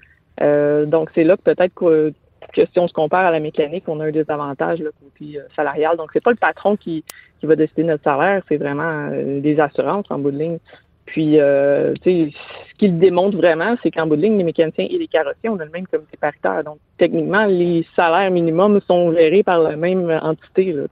donc, 0.87 1.11
c'est 1.15 1.25
là 1.25 1.37
que 1.37 1.43
peut-être 1.43 1.75
que, 1.75 2.13
si 2.55 2.79
on 2.79 2.89
se 2.89 2.95
compare 2.95 3.27
à 3.27 3.31
la 3.31 3.41
mécanique, 3.41 3.85
on 3.89 4.01
a 4.01 4.07
un 4.07 4.13
désavantage 4.13 4.81
là, 4.81 4.91
côté 5.03 5.39
salarial. 5.55 5.99
Donc, 5.99 6.11
c'est 6.15 6.23
pas 6.23 6.31
le 6.31 6.37
patron 6.37 6.77
qui, 6.77 7.05
qui 7.41 7.47
va 7.47 7.55
décider 7.55 7.85
notre 7.85 8.05
salaire, 8.05 8.43
c'est 8.49 8.57
vraiment 8.57 9.09
les 9.09 9.61
assurances 9.61 10.07
en 10.09 10.19
bout 10.19 10.31
de 10.31 10.39
ligne. 10.39 10.59
Puis, 11.07 11.41
euh, 11.41 11.95
tu 12.03 12.31
sais, 12.31 12.31
ce 12.71 12.75
qu'il 12.79 12.99
démontre 12.99 13.37
vraiment, 13.37 13.77
c'est 13.83 13.91
qu'en 13.91 14.07
bout 14.07 14.17
de 14.17 14.23
ligne, 14.23 14.39
les 14.39 14.45
mécaniciens 14.45 14.87
et 14.91 14.99
les 14.99 15.07
carrossiers, 15.07 15.49
on 15.49 15.59
a 15.59 15.65
le 15.65 15.71
même 15.71 15.87
comité 15.87 16.17
paritaire. 16.21 16.65
Donc, 16.65 16.79
techniquement, 16.99 17.47
les 17.47 17.87
salaires 17.95 18.31
minimums 18.31 18.81
sont 18.87 19.13
gérés 19.13 19.43
par 19.43 19.61
la 19.61 19.77
même 19.77 20.11
entité. 20.23 20.73
Là, 20.73 20.83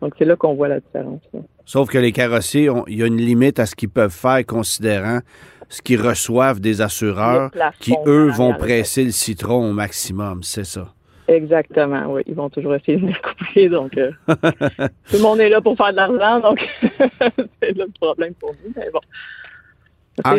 Donc, 0.00 0.14
c'est 0.18 0.24
là 0.24 0.36
qu'on 0.36 0.54
voit 0.54 0.68
la 0.68 0.80
différence. 0.80 1.20
Sauf 1.64 1.88
que 1.90 1.98
les 1.98 2.12
carrossiers, 2.12 2.70
il 2.86 2.98
y 2.98 3.02
a 3.02 3.06
une 3.06 3.16
limite 3.16 3.58
à 3.58 3.66
ce 3.66 3.74
qu'ils 3.74 3.90
peuvent 3.90 4.14
faire, 4.14 4.44
considérant 4.46 5.20
ce 5.68 5.82
qu'ils 5.82 6.00
reçoent 6.00 6.60
des 6.60 6.80
assureurs 6.80 7.50
qui, 7.80 7.94
eux, 8.06 8.30
vont 8.30 8.54
presser 8.54 9.04
le 9.04 9.10
citron 9.10 9.70
au 9.70 9.72
maximum. 9.72 10.42
C'est 10.42 10.64
ça. 10.64 10.92
Exactement, 11.28 12.06
oui. 12.06 12.22
Ils 12.26 12.34
vont 12.34 12.48
toujours 12.48 12.74
essayer 12.74 12.96
de 12.96 13.04
me 13.04 13.12
couper. 13.12 13.68
Donc, 13.68 13.96
euh, 13.98 14.10
tout 14.28 15.16
le 15.16 15.22
monde 15.22 15.40
est 15.40 15.50
là 15.50 15.60
pour 15.60 15.76
faire 15.76 15.90
de 15.90 15.96
l'argent. 15.96 16.40
Donc, 16.40 16.66
c'est 17.62 17.76
le 17.76 17.86
problème 18.00 18.32
pour 18.34 18.54
nous. 18.64 18.72
Mais 18.74 18.88
bon, 18.90 19.00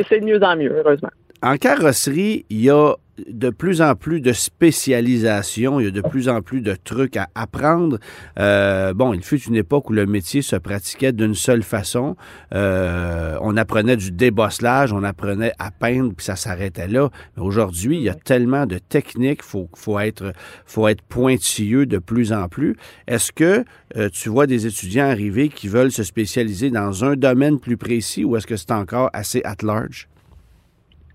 c'est 0.08 0.20
de 0.20 0.26
mieux 0.26 0.42
en 0.44 0.56
mieux, 0.56 0.74
heureusement. 0.76 1.10
En 1.42 1.56
carrosserie, 1.58 2.46
il 2.50 2.62
y 2.62 2.70
a 2.70 2.94
de 3.28 3.50
plus 3.50 3.82
en 3.82 3.96
plus 3.96 4.22
de 4.22 4.34
spécialisation, 4.34 5.80
il 5.80 5.86
y 5.86 5.88
a 5.88 5.92
de 5.92 6.02
plus 6.02 6.30
en 6.30 6.42
plus 6.42 6.62
de 6.62 6.76
trucs 6.76 7.18
à 7.18 7.28
apprendre. 7.36 8.00
Euh, 8.40 8.94
bon, 8.94 9.14
il 9.14 9.24
fut 9.24 9.42
une 9.42 9.56
époque 9.56 9.90
où 9.90 9.94
le 9.94 10.06
métier 10.06 10.42
se 10.42 10.56
pratiquait 10.56 11.12
d'une 11.12 11.36
seule 11.36 11.64
façon. 11.64 12.16
Euh, 12.54 13.38
on 13.42 13.58
apprenait 13.58 13.98
du 13.98 14.12
débosselage, 14.12 14.94
on 14.94 15.04
apprenait 15.04 15.54
à 15.60 15.72
peindre, 15.72 16.14
puis 16.16 16.26
ça 16.26 16.36
s'arrêtait 16.36 16.88
là. 16.88 17.10
Mais 17.36 17.44
aujourd'hui, 17.44 17.98
il 17.98 18.04
y 18.04 18.10
a 18.10 18.16
tellement 18.16 18.66
de 18.66 18.78
techniques, 18.78 19.44
faut 19.44 19.70
faut 19.76 20.00
être 20.00 20.34
faut 20.66 20.88
être 20.88 21.02
pointilleux 21.02 21.86
de 21.86 21.98
plus 21.98 22.34
en 22.34 22.48
plus. 22.48 22.76
Est-ce 23.08 23.32
que 23.32 23.64
euh, 23.98 24.10
tu 24.10 24.30
vois 24.30 24.48
des 24.48 24.68
étudiants 24.68 25.10
arriver 25.10 25.50
qui 25.50 25.68
veulent 25.68 25.92
se 25.92 26.04
spécialiser 26.04 26.70
dans 26.70 27.04
un 27.06 27.16
domaine 27.16 27.60
plus 27.60 27.78
précis, 27.78 28.24
ou 28.24 28.36
est-ce 28.36 28.48
que 28.48 28.56
c'est 28.56 28.72
encore 28.72 29.10
assez 29.14 29.42
at 29.44 29.58
large? 29.64 30.08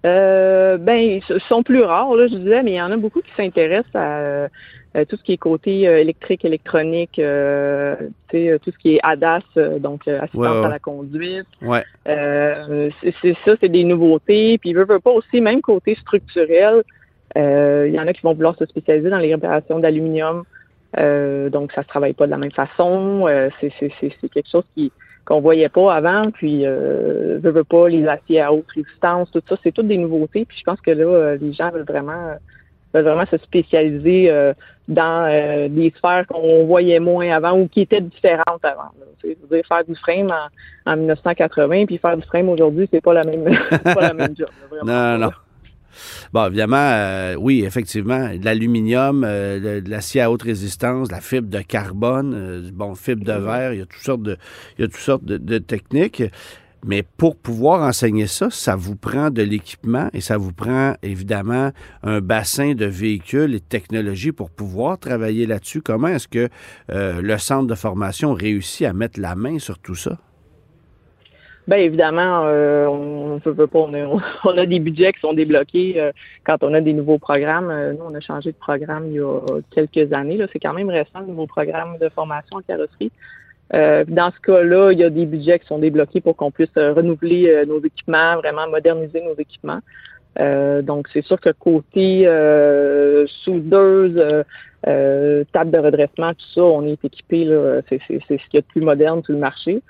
Euh, 0.04 0.76
ben, 0.76 0.96
ils 0.96 1.23
sont 1.49 1.62
plus 1.62 1.82
rares, 1.82 2.14
là, 2.14 2.26
je 2.26 2.37
disais, 2.37 2.62
mais 2.62 2.73
il 2.73 2.76
y 2.76 2.82
en 2.82 2.90
a 2.90 2.96
beaucoup 2.96 3.20
qui 3.23 3.30
s'intéressent 3.37 3.94
à, 3.94 4.49
tout 5.08 5.16
ce 5.16 5.23
qui 5.25 5.32
est 5.32 5.38
côté 5.38 5.88
euh, 5.88 6.00
électrique, 6.00 6.44
électronique, 6.44 7.18
euh, 7.18 7.96
sais, 8.30 8.61
tout 8.62 8.70
ce 8.70 8.78
qui 8.78 8.94
est 8.94 9.00
ADAS, 9.02 9.40
euh, 9.56 9.80
donc 9.80 10.06
assistance 10.06 10.64
à 10.64 10.68
la 10.68 10.78
conduite. 10.78 11.49
Ouais. 11.62 11.82
c'est 12.04 13.37
ça, 13.44 13.54
c'est 13.61 13.68
des 13.68 13.84
nouveautés. 13.84 14.58
Puis, 14.58 14.70
ils 14.70 14.76
veulent 14.76 15.00
pas 15.00 15.11
aussi, 15.11 15.40
même 15.40 15.62
côté 15.62 15.96
structurel, 15.96 16.82
il 17.34 17.92
y 17.92 17.99
en 17.99 18.06
a 18.06 18.12
qui 18.12 18.23
vont 18.23 18.34
vouloir 18.34 18.56
se 18.56 18.66
spécialiser 18.66 19.11
dans 19.11 19.18
les 19.18 19.34
réparations 19.34 19.78
d'aluminium. 19.80 20.44
donc, 20.96 21.73
ça 21.73 21.82
se 21.82 21.88
travaille 21.88 22.12
pas 22.12 22.26
de 22.26 22.30
la 22.30 22.38
même 22.38 22.52
façon. 22.52 23.26
c'est 23.61 24.28
quelque 24.32 24.50
chose 24.50 24.64
qui 24.76 24.92
qu'on 25.25 25.40
voyait 25.40 25.69
pas 25.69 25.95
avant, 25.95 26.31
puis 26.31 26.62
euh, 26.64 27.38
veut, 27.43 27.64
pas 27.64 27.88
les 27.88 28.07
aciers 28.07 28.40
à 28.40 28.52
haute 28.52 28.71
résistance, 28.75 29.31
tout 29.31 29.43
ça, 29.49 29.57
c'est 29.62 29.73
toutes 29.73 29.88
des 29.88 29.99
nouveautés. 29.99 30.45
Puis 30.45 30.59
je 30.59 30.64
pense 30.64 30.81
que 30.81 30.90
là, 30.90 31.04
euh, 31.04 31.38
les 31.40 31.52
gens 31.52 31.71
veulent 31.71 31.87
vraiment 31.87 32.35
veulent 32.95 33.04
vraiment 33.04 33.26
se 33.26 33.37
spécialiser 33.38 34.31
euh, 34.31 34.54
dans 34.88 35.28
euh, 35.28 35.69
des 35.69 35.93
sphères 35.97 36.26
qu'on 36.26 36.64
voyait 36.64 37.00
moins 37.00 37.31
avant 37.31 37.59
ou 37.59 37.69
qui 37.69 37.81
étaient 37.81 38.00
différentes 38.00 38.64
avant. 38.64 38.90
C'est 39.21 39.37
dire 39.50 39.64
faire 39.66 39.85
du 39.85 39.95
frame 39.97 40.33
en, 40.87 40.97
1980 40.97 41.87
puis 41.87 41.99
faire 41.99 42.16
du 42.16 42.23
frame 42.23 42.49
aujourd'hui, 42.49 42.88
c'est 42.93 43.00
pas 43.00 43.14
la 43.14 43.25
même 43.25 43.45
pas 43.85 44.00
la 44.00 44.14
même 44.14 44.35
job. 44.37 44.49
non, 44.85 45.19
non. 45.19 45.31
Bon, 46.33 46.47
évidemment, 46.47 46.77
euh, 46.77 47.35
oui, 47.37 47.65
effectivement, 47.65 48.35
de 48.35 48.45
l'aluminium, 48.45 49.25
euh, 49.25 49.81
de, 49.81 49.91
l'acier 49.91 50.21
à 50.21 50.31
haute 50.31 50.43
résistance, 50.43 51.11
la 51.11 51.21
fibre 51.21 51.49
de 51.49 51.61
carbone, 51.61 52.35
euh, 52.35 52.71
bon, 52.73 52.95
fibre 52.95 53.25
de 53.25 53.33
verre, 53.33 53.73
il 53.73 53.81
y 53.81 53.83
a 53.83 53.87
toutes 53.87 54.97
sortes 54.97 55.25
de, 55.25 55.59
techniques. 55.59 56.23
Mais 56.87 57.03
pour 57.03 57.37
pouvoir 57.37 57.81
enseigner 57.81 58.27
ça, 58.27 58.51
ça 58.51 58.77
vous 58.77 58.95
prend 58.95 59.31
de 59.31 59.41
l'équipement 59.41 60.11
et 60.13 60.21
ça 60.21 60.37
vous 60.37 60.53
prend 60.53 60.95
évidemment 61.03 61.71
un 62.03 62.21
bassin 62.21 62.75
de 62.75 62.85
véhicules 62.85 63.55
et 63.55 63.61
de 63.61 63.65
technologies 63.65 64.33
pour 64.33 64.51
pouvoir 64.51 64.99
travailler 64.99 65.47
là-dessus. 65.47 65.81
Comment 65.81 66.09
est-ce 66.09 66.29
que 66.29 66.51
le 66.91 67.39
centre 67.39 67.69
de 67.69 67.75
formation 67.75 68.35
réussit 68.35 68.87
à 68.87 68.93
mettre 68.93 69.19
la 69.19 69.35
main 69.35 69.59
sur 69.59 69.79
tout 69.79 69.95
ça? 69.95 70.19
Bien 71.66 71.78
évidemment, 71.78 72.42
euh, 72.44 72.87
on 72.87 73.40
peut 73.40 73.66
pas, 73.66 73.78
on 74.44 74.59
a, 74.59 74.66
des 74.66 74.80
budgets 74.80 75.14
qui 75.14 75.21
sont 75.21 75.33
débloqués 75.33 75.94
euh, 75.97 76.12
quand 76.44 76.59
on 76.62 76.75
a 76.75 76.80
des 76.83 76.92
nouveaux 76.92 77.18
programmes. 77.18 77.71
Euh, 77.71 77.94
nous, 77.94 78.04
on 78.04 78.14
a 78.14 78.21
changé 78.21 78.52
de 78.52 78.56
programme 78.56 79.06
il 79.06 79.14
y 79.14 79.21
a 79.21 79.40
quelques 79.71 80.12
années. 80.12 80.38
C'est 80.52 80.59
quand 80.59 80.75
même 80.75 80.90
récent, 80.90 81.21
le 81.21 81.26
nouveau 81.26 81.47
programme 81.47 81.97
de 81.99 82.09
formation 82.11 82.59
en 82.59 82.61
carrosserie. 82.61 83.11
dans 83.73 84.30
ce 84.30 84.40
cas-là, 84.40 84.92
il 84.92 84.99
y 84.99 85.04
a 85.04 85.11
des 85.11 85.25
budgets 85.25 85.59
qui 85.59 85.66
sont 85.66 85.78
débloqués 85.78 86.21
pour 86.21 86.37
qu'on 86.37 86.50
puisse 86.50 86.75
renouveler 86.76 87.64
nos 87.66 87.83
équipements, 87.83 88.37
vraiment 88.37 88.68
moderniser 88.68 89.23
nos 89.23 89.35
équipements. 89.38 89.80
donc, 90.83 91.09
c'est 91.14 91.25
sûr 91.25 91.40
que 91.40 91.50
côté 91.50 92.26
soudeuse, 93.42 94.23
table 94.83 95.71
de 95.71 95.78
redressement, 95.78 96.35
tout 96.35 96.50
ça, 96.54 96.62
on 96.62 96.87
est 96.87 97.02
équipé. 97.02 97.49
C'est 97.88 98.00
ce 98.06 98.26
qu'il 98.26 98.54
y 98.54 98.59
a 98.59 98.61
de 98.61 98.66
plus 98.66 98.83
moderne 98.83 99.23
sur 99.25 99.33
le 99.33 99.40
marché. 99.40 99.83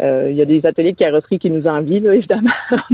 Euh, 0.00 0.28
il 0.30 0.36
y 0.36 0.42
a 0.42 0.44
des 0.44 0.64
ateliers 0.64 0.92
de 0.92 0.96
carrosserie 0.96 1.38
qui 1.38 1.50
nous 1.50 1.66
envient, 1.66 2.00
là, 2.00 2.14
évidemment. 2.14 2.50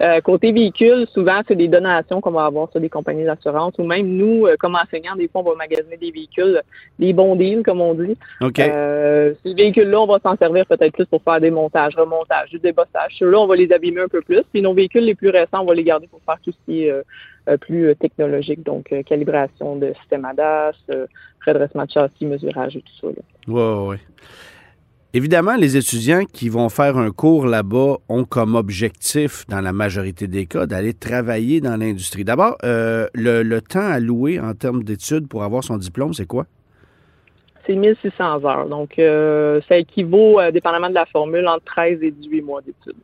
Euh, 0.00 0.20
côté 0.20 0.50
véhicule, 0.50 1.06
souvent, 1.14 1.42
c'est 1.46 1.54
des 1.54 1.68
donations 1.68 2.20
qu'on 2.20 2.32
va 2.32 2.46
avoir 2.46 2.68
sur 2.72 2.80
des 2.80 2.88
compagnies 2.88 3.24
d'assurance 3.24 3.74
ou 3.78 3.84
même 3.84 4.08
nous, 4.08 4.44
euh, 4.44 4.56
comme 4.58 4.74
enseignants, 4.74 5.14
des 5.14 5.28
fois, 5.28 5.42
on 5.42 5.50
va 5.50 5.54
magasiner 5.54 5.96
des 5.96 6.10
véhicules, 6.10 6.60
des 6.98 7.12
bons 7.12 7.36
deals, 7.36 7.62
comme 7.62 7.80
on 7.80 7.94
dit. 7.94 8.16
ces 9.44 9.54
véhicules-là, 9.54 10.00
on 10.00 10.06
va 10.06 10.18
s'en 10.18 10.36
servir 10.36 10.66
peut-être 10.66 10.92
plus 10.92 11.06
pour 11.06 11.22
faire 11.22 11.40
des 11.40 11.52
montages, 11.52 11.94
remontages, 11.94 12.50
du 12.50 12.58
débossage. 12.58 13.14
Ceux-là, 13.20 13.38
on 13.38 13.46
va 13.46 13.54
les 13.54 13.70
abîmer 13.70 14.00
un 14.00 14.08
peu 14.08 14.20
plus. 14.20 14.42
Puis 14.52 14.62
nos 14.62 14.74
véhicules 14.74 15.04
les 15.04 15.14
plus 15.14 15.30
récents, 15.30 15.60
on 15.60 15.66
va 15.66 15.74
les 15.74 15.84
garder 15.84 16.08
pour 16.08 16.20
faire 16.26 16.38
tout 16.42 16.50
ce 16.50 16.58
qui 16.66 16.86
est 16.86 16.92
plus 17.60 17.94
technologique, 17.94 18.64
donc 18.64 18.92
calibration 19.06 19.76
de 19.76 19.92
système 20.00 20.24
ADAS, 20.24 20.72
redressement 21.46 21.84
de 21.84 21.90
châssis, 21.90 22.26
mesurage 22.26 22.76
et 22.76 22.82
tout 22.82 23.12
ça. 23.12 23.22
Oui, 23.46 23.62
oui. 23.90 23.96
Évidemment, 25.16 25.54
les 25.54 25.76
étudiants 25.76 26.24
qui 26.24 26.48
vont 26.48 26.68
faire 26.68 26.98
un 26.98 27.12
cours 27.12 27.46
là-bas 27.46 27.98
ont 28.08 28.24
comme 28.24 28.56
objectif, 28.56 29.46
dans 29.46 29.60
la 29.60 29.72
majorité 29.72 30.26
des 30.26 30.46
cas, 30.46 30.66
d'aller 30.66 30.92
travailler 30.92 31.60
dans 31.60 31.76
l'industrie. 31.76 32.24
D'abord, 32.24 32.58
euh, 32.64 33.06
le, 33.14 33.60
temps 33.60 33.86
alloué 33.86 34.40
en 34.40 34.54
termes 34.54 34.82
d'études 34.82 35.28
pour 35.28 35.44
avoir 35.44 35.62
son 35.62 35.76
diplôme, 35.76 36.14
c'est 36.14 36.26
quoi? 36.26 36.46
C'est 37.64 37.76
1600 37.76 38.44
heures. 38.44 38.68
Donc, 38.68 38.98
euh, 38.98 39.60
ça 39.68 39.76
équivaut, 39.78 40.40
euh, 40.40 40.50
dépendamment 40.50 40.88
de 40.88 40.94
la 40.94 41.06
formule, 41.06 41.46
entre 41.46 41.64
13 41.64 42.02
et 42.02 42.10
18 42.10 42.42
mois 42.42 42.60
d'études. 42.62 43.00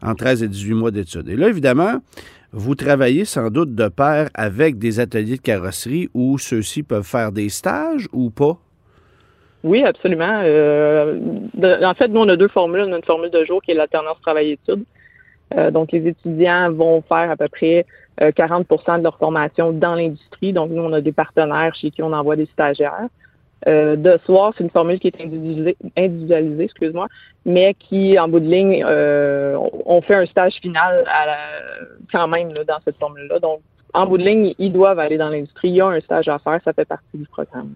Entre 0.00 0.24
13 0.26 0.44
et 0.44 0.48
18 0.48 0.74
mois 0.74 0.92
d'études. 0.92 1.28
Et 1.28 1.34
là, 1.34 1.48
évidemment, 1.48 1.96
vous 2.52 2.76
travaillez 2.76 3.24
sans 3.24 3.50
doute 3.50 3.74
de 3.74 3.88
pair 3.88 4.30
avec 4.34 4.78
des 4.78 5.00
ateliers 5.00 5.38
de 5.38 5.42
carrosserie 5.42 6.08
où 6.14 6.38
ceux-ci 6.38 6.84
peuvent 6.84 7.02
faire 7.02 7.32
des 7.32 7.48
stages 7.48 8.06
ou 8.12 8.30
pas? 8.30 8.60
Oui, 9.64 9.82
absolument. 9.82 10.40
Euh, 10.44 11.18
en 11.82 11.94
fait, 11.94 12.08
nous, 12.08 12.20
on 12.20 12.28
a 12.28 12.36
deux 12.36 12.48
formules. 12.48 12.84
On 12.88 12.92
a 12.92 12.96
une 12.96 13.04
formule 13.04 13.30
de 13.30 13.44
jour 13.44 13.60
qui 13.60 13.72
est 13.72 13.74
l'alternance 13.74 14.20
travail-études. 14.22 14.84
Euh, 15.56 15.70
donc, 15.70 15.92
les 15.92 16.06
étudiants 16.06 16.70
vont 16.70 17.02
faire 17.02 17.30
à 17.30 17.36
peu 17.36 17.48
près 17.48 17.86
40% 18.20 18.94
euh, 18.94 18.98
de 18.98 19.02
leur 19.02 19.18
formation 19.18 19.72
dans 19.72 19.94
l'industrie. 19.94 20.52
Donc, 20.52 20.70
nous, 20.70 20.82
on 20.82 20.92
a 20.92 21.00
des 21.00 21.12
partenaires 21.12 21.74
chez 21.74 21.90
qui 21.90 22.02
on 22.02 22.12
envoie 22.12 22.36
des 22.36 22.46
stagiaires. 22.46 23.08
de 23.66 24.20
soir, 24.24 24.52
c'est 24.56 24.62
une 24.62 24.70
formule 24.70 25.00
qui 25.00 25.08
est 25.08 25.20
individualisée, 25.96 26.64
excuse-moi, 26.64 27.08
mais 27.44 27.74
qui, 27.74 28.16
en 28.18 28.28
bout 28.28 28.40
de 28.40 28.48
ligne, 28.48 28.84
on 28.84 30.00
fait 30.02 30.14
un 30.14 30.26
stage 30.26 30.54
final 30.62 31.04
quand 32.12 32.28
même 32.28 32.52
dans 32.52 32.78
cette 32.84 32.98
formule-là. 32.98 33.40
Donc, 33.40 33.60
en 33.94 34.06
bout 34.06 34.18
de 34.18 34.24
ligne, 34.24 34.54
ils 34.58 34.72
doivent 34.72 35.00
aller 35.00 35.16
dans 35.16 35.30
l'industrie. 35.30 35.70
Il 35.70 35.76
y 35.76 35.80
a 35.80 35.86
un 35.86 36.00
stage 36.00 36.28
à 36.28 36.38
faire, 36.38 36.60
ça 36.64 36.72
fait 36.72 36.84
partie 36.84 37.16
du 37.16 37.26
programme. 37.26 37.74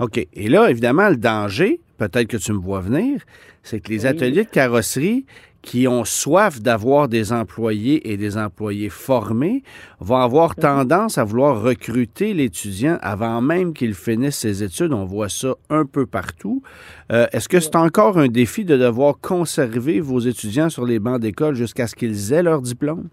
OK. 0.00 0.26
Et 0.32 0.48
là, 0.48 0.70
évidemment, 0.70 1.08
le 1.08 1.16
danger, 1.16 1.80
peut-être 1.98 2.28
que 2.28 2.36
tu 2.36 2.52
me 2.52 2.58
vois 2.58 2.80
venir, 2.80 3.22
c'est 3.62 3.80
que 3.80 3.90
les 3.90 4.06
ateliers 4.06 4.44
de 4.44 4.50
carrosserie 4.50 5.24
qui 5.66 5.88
ont 5.88 6.04
soif 6.04 6.60
d'avoir 6.60 7.08
des 7.08 7.32
employés 7.32 8.12
et 8.12 8.16
des 8.16 8.38
employés 8.38 8.88
formés 8.88 9.64
vont 9.98 10.18
avoir 10.18 10.54
tendance 10.54 11.18
à 11.18 11.24
vouloir 11.24 11.60
recruter 11.60 12.34
l'étudiant 12.34 12.98
avant 13.02 13.42
même 13.42 13.74
qu'il 13.74 13.94
finisse 13.94 14.36
ses 14.36 14.62
études. 14.62 14.92
On 14.92 15.04
voit 15.04 15.28
ça 15.28 15.54
un 15.68 15.84
peu 15.84 16.06
partout. 16.06 16.62
Euh, 17.10 17.26
est-ce 17.32 17.48
que 17.48 17.58
c'est 17.58 17.74
encore 17.74 18.16
un 18.16 18.28
défi 18.28 18.64
de 18.64 18.76
devoir 18.76 19.18
conserver 19.20 19.98
vos 19.98 20.20
étudiants 20.20 20.70
sur 20.70 20.86
les 20.86 21.00
bancs 21.00 21.20
d'école 21.20 21.56
jusqu'à 21.56 21.88
ce 21.88 21.96
qu'ils 21.96 22.32
aient 22.32 22.44
leur 22.44 22.62
diplôme? 22.62 23.08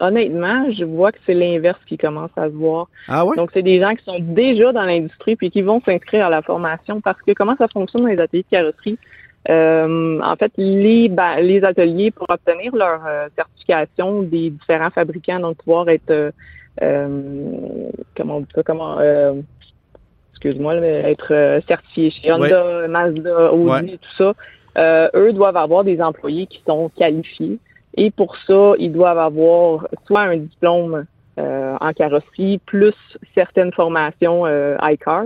Honnêtement, 0.00 0.70
je 0.72 0.84
vois 0.84 1.12
que 1.12 1.18
c'est 1.26 1.34
l'inverse 1.34 1.80
qui 1.86 1.96
commence 1.96 2.30
à 2.36 2.46
se 2.46 2.54
voir. 2.54 2.88
Ah 3.08 3.24
ouais? 3.24 3.36
Donc, 3.36 3.50
c'est 3.52 3.62
des 3.62 3.80
gens 3.80 3.94
qui 3.94 4.04
sont 4.04 4.18
déjà 4.20 4.72
dans 4.72 4.84
l'industrie 4.84 5.36
puis 5.36 5.50
qui 5.50 5.62
vont 5.62 5.80
s'inscrire 5.84 6.26
à 6.26 6.30
la 6.30 6.42
formation 6.42 7.00
parce 7.00 7.20
que 7.22 7.32
comment 7.32 7.56
ça 7.56 7.68
fonctionne 7.68 8.02
dans 8.02 8.08
les 8.08 8.20
ateliers 8.20 8.44
de 8.50 8.56
carrosserie? 8.56 8.98
Euh, 9.48 10.20
en 10.22 10.36
fait, 10.36 10.52
les, 10.56 11.08
les 11.40 11.64
ateliers, 11.64 12.10
pour 12.10 12.28
obtenir 12.28 12.74
leur 12.74 13.00
euh, 13.06 13.28
certification 13.36 14.22
des 14.22 14.50
différents 14.50 14.90
fabricants, 14.90 15.38
donc 15.38 15.58
pouvoir 15.58 15.88
être, 15.88 16.10
euh, 16.10 16.30
euh 16.82 17.90
comment 18.16 18.38
on 18.38 18.40
dit 18.40 18.48
ça, 18.54 18.62
comment, 18.64 18.98
excuse-moi, 20.32 20.76
être 20.76 21.60
certifié 21.68 22.10
chez 22.10 22.32
Honda, 22.32 22.88
Mazda, 22.88 23.52
Audi, 23.52 23.98
tout 23.98 24.34
ça, 24.76 25.10
eux 25.14 25.32
doivent 25.32 25.56
avoir 25.56 25.84
des 25.84 26.00
employés 26.00 26.46
qui 26.46 26.60
sont 26.66 26.90
qualifiés. 26.96 27.58
Et 27.96 28.10
pour 28.10 28.36
ça, 28.46 28.72
ils 28.78 28.92
doivent 28.92 29.18
avoir 29.18 29.88
soit 30.06 30.22
un 30.22 30.36
diplôme 30.36 31.06
euh, 31.38 31.76
en 31.80 31.92
carrosserie 31.92 32.60
plus 32.64 32.94
certaines 33.34 33.72
formations 33.72 34.46
euh, 34.46 34.76
ICAR. 34.82 35.24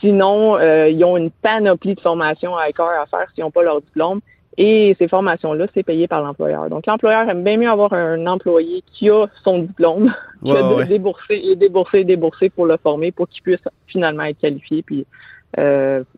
Sinon, 0.00 0.56
euh, 0.56 0.88
ils 0.88 1.04
ont 1.04 1.16
une 1.16 1.30
panoplie 1.30 1.94
de 1.94 2.00
formations 2.00 2.52
ICAR 2.56 3.00
à 3.00 3.06
faire 3.06 3.26
s'ils 3.34 3.42
n'ont 3.42 3.50
pas 3.50 3.62
leur 3.62 3.80
diplôme. 3.80 4.20
Et 4.56 4.94
ces 5.00 5.08
formations-là, 5.08 5.66
c'est 5.74 5.82
payé 5.82 6.06
par 6.06 6.22
l'employeur. 6.22 6.68
Donc, 6.68 6.86
l'employeur 6.86 7.28
aime 7.28 7.42
bien 7.42 7.56
mieux 7.56 7.68
avoir 7.68 7.92
un 7.92 8.24
employé 8.28 8.84
qui 8.92 9.10
a 9.10 9.26
son 9.42 9.60
diplôme 9.60 10.14
que 10.44 10.82
de 10.82 10.84
débourser 10.84 11.40
et 11.42 11.56
débourser 11.56 12.00
et 12.00 12.04
débourser 12.04 12.50
pour 12.50 12.66
le 12.66 12.76
former 12.76 13.10
pour 13.10 13.28
qu'il 13.28 13.42
puisse 13.42 13.64
finalement 13.88 14.22
être 14.22 14.38
qualifié 14.38 14.82
puis 14.82 15.04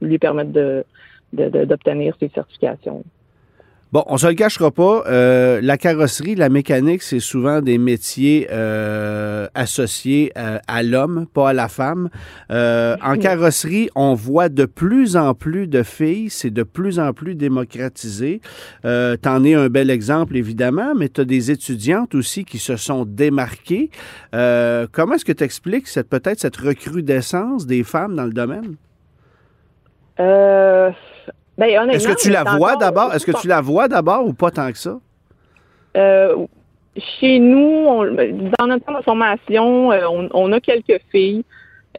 lui 0.00 0.18
permettre 0.18 0.52
de 0.52 0.84
d'obtenir 1.32 2.14
ses 2.20 2.28
certifications. 2.28 3.02
Bon, 3.96 4.04
on 4.08 4.18
se 4.18 4.26
le 4.26 4.34
cachera 4.34 4.70
pas. 4.70 5.04
Euh, 5.06 5.58
la 5.62 5.78
carrosserie, 5.78 6.34
la 6.34 6.50
mécanique, 6.50 7.00
c'est 7.00 7.18
souvent 7.18 7.62
des 7.62 7.78
métiers 7.78 8.46
euh, 8.52 9.48
associés 9.54 10.32
euh, 10.36 10.58
à, 10.68 10.82
l'homme, 10.82 11.24
pas 11.32 11.48
à 11.48 11.52
la 11.54 11.68
femme. 11.68 12.10
en 12.50 13.16
carrosserie, 13.18 13.88
on 13.94 14.12
voit 14.12 14.50
de 14.50 14.66
plus 14.66 15.16
en 15.16 15.32
plus 15.32 15.66
de 15.66 15.82
filles. 15.82 16.28
C'est 16.28 16.50
de 16.50 16.62
plus 16.62 16.98
en 16.98 17.14
plus 17.14 17.36
démocratisé. 17.36 18.42
T'en 18.82 19.44
es 19.44 19.54
un 19.54 19.70
bel 19.70 19.88
exemple, 19.88 20.36
évidemment, 20.36 20.94
mais 20.94 21.08
tu 21.08 21.22
as 21.22 21.24
des 21.24 21.50
étudiantes 21.50 22.14
aussi 22.14 22.44
qui 22.44 22.58
se 22.58 22.76
sont 22.76 23.06
démarquées. 23.06 23.88
comment 24.30 25.14
est-ce 25.14 25.24
que 25.24 25.32
tu 25.32 25.42
expliques 25.42 25.88
cette, 25.88 26.10
peut-être 26.10 26.40
cette 26.40 26.58
recrudescence 26.58 27.64
des 27.64 27.82
femmes 27.82 28.14
dans 28.14 28.26
le 28.26 28.34
domaine? 28.34 28.76
Euh, 30.18 30.90
ben, 31.58 31.90
Est-ce 31.90 32.08
que 32.08 32.20
tu 32.20 32.30
la 32.30 32.44
vois 32.44 32.76
d'abord? 32.76 33.14
Est-ce 33.14 33.26
que 33.26 33.40
tu 33.40 33.48
la 33.48 33.60
vois 33.60 33.88
d'abord 33.88 34.26
ou 34.26 34.32
pas 34.32 34.50
tant 34.50 34.70
que 34.70 34.78
ça? 34.78 34.98
Euh, 35.96 36.46
chez 36.96 37.38
nous, 37.38 37.86
dans 38.58 38.66
notre 38.66 38.84
centre 38.84 38.98
de 38.98 39.04
formation, 39.04 39.92
euh, 39.92 40.06
on, 40.32 40.52
a 40.52 40.60
quelques 40.60 41.00
filles. 41.10 41.44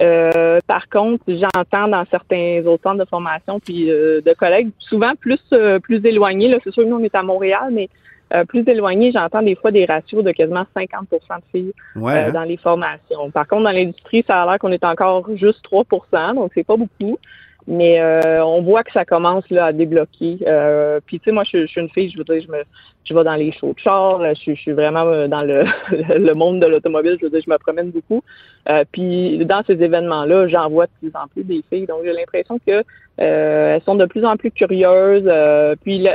Euh, 0.01 0.59
par 0.67 0.87
contre, 0.89 1.23
j'entends 1.27 1.87
dans 1.87 2.05
certains 2.11 2.63
autres 2.65 2.83
centres 2.83 3.03
de 3.03 3.09
formation 3.09 3.59
puis 3.59 3.87
de 3.87 4.33
collègues, 4.37 4.69
souvent 4.77 5.13
plus 5.15 5.41
plus 5.81 6.05
éloignés. 6.05 6.49
Là, 6.49 6.57
c'est 6.63 6.71
sûr 6.71 6.83
que 6.83 6.89
nous 6.89 6.97
on 6.97 7.03
est 7.03 7.15
à 7.15 7.23
Montréal, 7.23 7.69
mais 7.71 7.89
plus 8.47 8.67
éloignés, 8.67 9.11
j'entends 9.11 9.41
des 9.41 9.55
fois 9.55 9.71
des 9.71 9.85
ratios 9.85 10.23
de 10.23 10.31
quasiment 10.31 10.65
50% 10.75 11.01
de 11.09 11.17
filles 11.51 11.73
hein? 11.95 12.31
dans 12.31 12.43
les 12.43 12.57
formations. 12.57 13.31
Par 13.31 13.47
contre, 13.47 13.63
dans 13.63 13.71
l'industrie, 13.71 14.23
ça 14.27 14.43
a 14.43 14.45
l'air 14.45 14.59
qu'on 14.59 14.71
est 14.71 14.83
encore 14.83 15.27
juste 15.35 15.63
3% 15.71 16.35
donc 16.35 16.51
c'est 16.53 16.65
pas 16.65 16.75
beaucoup. 16.75 17.17
Mais 17.69 17.99
euh, 17.99 18.45
on 18.45 18.61
voit 18.61 18.85
que 18.85 18.93
ça 18.93 19.03
commence 19.03 19.43
là, 19.49 19.65
à 19.65 19.73
débloquer. 19.73 20.37
Euh, 20.47 21.01
puis 21.05 21.19
tu 21.19 21.25
sais, 21.25 21.31
moi, 21.33 21.43
je, 21.43 21.67
suis 21.67 21.81
une 21.81 21.89
fille, 21.89 22.09
je 22.09 22.17
veux 22.17 22.23
dire, 22.23 22.41
je 22.41 22.49
me 22.49 22.63
je 23.03 23.13
vais 23.13 23.23
dans 23.23 23.35
les 23.35 23.53
shows 23.53 23.73
de 23.73 23.79
char, 23.79 24.21
je, 24.35 24.53
suis 24.53 24.71
vraiment 24.71 25.05
euh, 25.05 25.27
dans 25.27 25.41
le, 25.43 25.65
le 25.91 26.33
monde 26.33 26.61
de 26.61 26.65
l'automobile, 26.65 27.17
je 27.19 27.25
veux 27.25 27.29
dire, 27.29 27.41
je 27.45 27.49
me 27.49 27.57
promène 27.57 27.91
beaucoup. 27.91 28.23
puis 28.93 29.45
dans 29.45 29.63
ces 29.67 29.81
événements-là, 29.83 30.47
j'en 30.47 30.69
vois 30.69 30.85
de 30.85 30.91
plus 30.99 31.11
en 31.13 31.27
plus 31.27 31.43
des 31.43 31.61
filles. 31.69 31.87
Donc 31.87 31.99
j'ai 32.05 32.13
l'impression 32.13 32.57
que 32.65 32.83
elles 33.17 33.81
sont 33.83 33.95
de 33.95 34.05
plus 34.05 34.23
en 34.23 34.37
plus 34.37 34.51
curieuses. 34.51 35.29
puis 35.83 36.07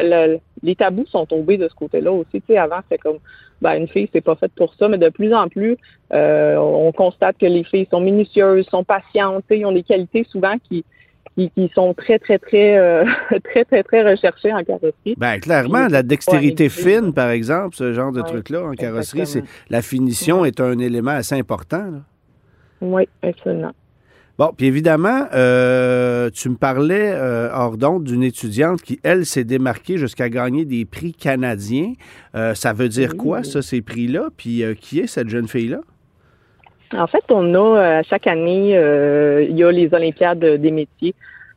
les 0.63 0.77
tabous 0.77 1.07
sont 1.07 1.27
tombés 1.27 1.59
de 1.59 1.69
ce 1.69 1.75
côté-là 1.75 2.13
aussi. 2.13 2.41
Tu 2.41 2.43
sais, 2.49 2.57
avant, 2.57 2.79
c'était 2.83 2.99
comme 2.99 3.19
ben, 3.61 3.75
une 3.75 3.89
fille, 3.89 4.09
c'est 4.13 4.21
pas 4.21 4.37
faite 4.37 4.53
pour 4.57 4.75
ça, 4.75 4.89
mais 4.89 4.99
de 4.99 5.09
plus 5.11 5.35
en 5.35 5.49
plus, 5.49 5.77
on 6.11 6.93
constate 6.97 7.37
que 7.37 7.47
les 7.47 7.65
filles 7.65 7.89
sont 7.91 8.01
minutieuses, 8.01 8.67
sont 8.71 8.85
patientes, 8.85 9.45
ils 9.51 9.67
ont 9.67 9.73
des 9.73 9.83
qualités 9.83 10.25
souvent 10.25 10.57
qui 10.71 10.85
qui, 11.37 11.71
sont 11.75 11.95
très, 11.95 12.19
très, 12.19 12.39
très, 12.39 12.77
euh, 12.77 13.05
très, 13.45 13.65
très, 13.65 13.83
très 13.83 14.03
recherchés 14.03 14.53
en 14.53 14.63
carrosserie. 14.63 15.15
Bien, 15.17 15.39
clairement, 15.39 15.89
la 15.89 16.03
dextérité 16.03 16.69
fine, 16.69 17.13
par 17.13 17.31
exemple, 17.31 17.77
ce 17.77 17.93
genre 17.93 18.13
de 18.13 18.23
truc-là 18.23 18.65
en 18.65 18.73
carrosserie, 18.73 19.27
c'est 19.27 19.45
la 19.71 19.83
finition 19.83 20.45
est 20.45 20.61
un 20.61 20.79
élément 20.79 21.13
assez 21.13 21.35
important. 21.35 21.85
Oui, 22.81 23.09
absolument. 23.23 23.73
Bon, 24.39 24.51
puis 24.57 24.67
évidemment, 24.67 25.27
euh, 25.35 26.31
tu 26.31 26.49
me 26.49 26.57
parlais 26.57 27.13
euh, 27.15 27.51
hors 27.53 27.77
d'onde 27.77 28.05
d'une 28.05 28.23
étudiante 28.23 28.81
qui, 28.81 28.99
elle, 29.03 29.27
s'est 29.27 29.45
démarquée 29.45 29.99
jusqu'à 29.99 30.31
gagner 30.31 30.65
des 30.65 30.85
prix 30.85 31.13
canadiens. 31.13 31.93
ça 32.55 32.73
veut 32.73 32.89
dire 32.89 33.17
quoi, 33.17 33.45
ça, 33.45 33.63
ces 33.63 33.83
prix-là? 33.83 34.29
Puis 34.37 34.65
qui 34.81 35.01
est 35.01 35.07
cette 35.07 35.29
jeune 35.29 35.49
fille-là? 35.49 35.81
En 36.97 37.07
fait, 37.07 37.25
on 37.31 37.55
a 37.55 37.59
euh, 37.59 38.03
chaque 38.09 38.27
année, 38.27 38.77
euh, 38.77 39.47
il 39.49 39.57
y 39.57 39.65
a 39.65 39.71
les 39.71 39.93
Olympiades 39.95 40.45
des 40.45 40.71
métiers. 40.71 41.15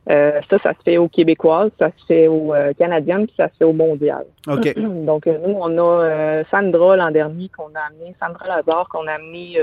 Euh, 0.09 0.39
ça, 0.49 0.59
ça 0.59 0.73
se 0.73 0.83
fait 0.83 0.97
aux 0.97 1.09
Québécoises, 1.09 1.71
ça 1.79 1.89
se 1.97 2.05
fait 2.05 2.27
aux 2.27 2.53
Canadiennes, 2.77 3.25
puis 3.25 3.35
ça 3.35 3.49
se 3.49 3.57
fait 3.57 3.65
au 3.65 3.73
Mondial. 3.73 4.25
OK. 4.47 4.75
Donc, 5.05 5.25
nous, 5.25 5.57
on 5.59 5.77
a 5.77 6.43
Sandra 6.51 6.95
l'an 6.95 7.11
dernier 7.11 7.49
qu'on 7.49 7.73
a 7.75 7.87
amené, 7.89 8.15
Sandra 8.21 8.47
Lazare 8.47 8.87
qu'on 8.89 9.07
a 9.07 9.13
amené 9.13 9.59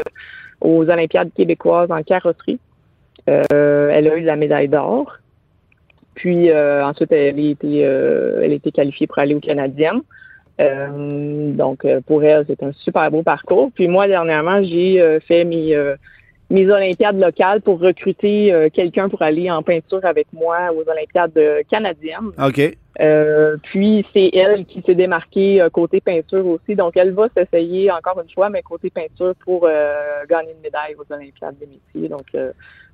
aux 0.60 0.88
Olympiades 0.88 1.30
québécoises 1.34 1.90
en 1.90 2.02
carrosserie. 2.02 2.58
elle 3.26 4.08
a 4.08 4.16
eu 4.16 4.24
la 4.24 4.36
médaille 4.36 4.68
d'or. 4.68 5.18
Puis 6.14 6.52
ensuite, 6.52 7.12
elle 7.12 7.38
a 7.38 7.50
été, 7.50 7.78
elle 7.78 8.50
a 8.50 8.54
été 8.54 8.72
qualifiée 8.72 9.06
pour 9.06 9.20
aller 9.20 9.34
aux 9.34 9.40
Canadiennes. 9.40 10.02
Euh, 10.62 11.52
donc, 11.52 11.85
euh, 11.85 12.00
pour 12.00 12.23
elle, 12.23 12.45
c'est 12.47 12.62
un 12.62 12.73
super 12.73 13.11
beau 13.11 13.23
parcours. 13.23 13.71
Puis 13.75 13.88
moi, 13.88 14.07
dernièrement, 14.07 14.62
j'ai 14.62 15.00
euh, 15.00 15.19
fait 15.21 15.45
mes, 15.45 15.76
mes 16.50 16.71
Olympiades 16.71 17.19
locales 17.19 17.61
pour 17.62 17.81
recruter 17.81 18.54
quelqu'un 18.73 19.09
pour 19.09 19.23
aller 19.23 19.50
en 19.50 19.62
peinture 19.62 20.04
avec 20.04 20.26
moi 20.33 20.71
aux 20.73 20.88
Olympiades 20.88 21.38
canadiennes. 21.71 22.33
OK. 22.38 22.76
puis 23.62 24.07
c'est 24.12 24.31
elle 24.35 24.66
qui 24.66 24.83
s'est 24.83 24.95
démarquée 24.95 25.66
côté 25.73 26.00
peinture 26.00 26.47
aussi. 26.47 26.76
Donc, 26.76 26.97
elle 26.97 27.12
va 27.12 27.28
s'essayer 27.35 27.90
encore 27.90 28.21
une 28.23 28.31
fois, 28.31 28.50
mais 28.50 28.61
côté 28.62 28.90
peinture 28.90 29.35
pour 29.45 29.66
gagner 30.28 30.52
une 30.52 30.62
médaille 30.62 30.95
aux 30.99 31.11
Olympiades 31.12 31.57
des 31.59 31.66
métiers. 31.66 32.09
Donc, 32.11 32.26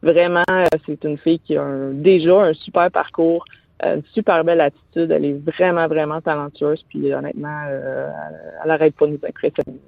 vraiment, 0.03 0.45
c'est 0.87 1.03
une 1.03 1.19
fille 1.19 1.41
qui 1.41 1.57
a 1.57 1.67
déjà 1.93 2.41
un 2.41 2.55
super 2.55 2.91
parcours 2.93 3.45
une 3.83 4.03
super 4.13 4.45
belle 4.45 4.61
attitude. 4.61 5.11
Elle 5.11 5.25
est 5.25 5.41
vraiment, 5.45 5.87
vraiment 5.87 6.21
talentueuse. 6.21 6.85
Puis 6.89 7.13
honnêtement, 7.13 7.65
euh, 7.69 8.09
elle 8.63 8.69
n'arrête 8.69 8.95
pas 8.95 9.07
de 9.07 9.13
nous 9.13 9.21
impressionner. 9.27 9.79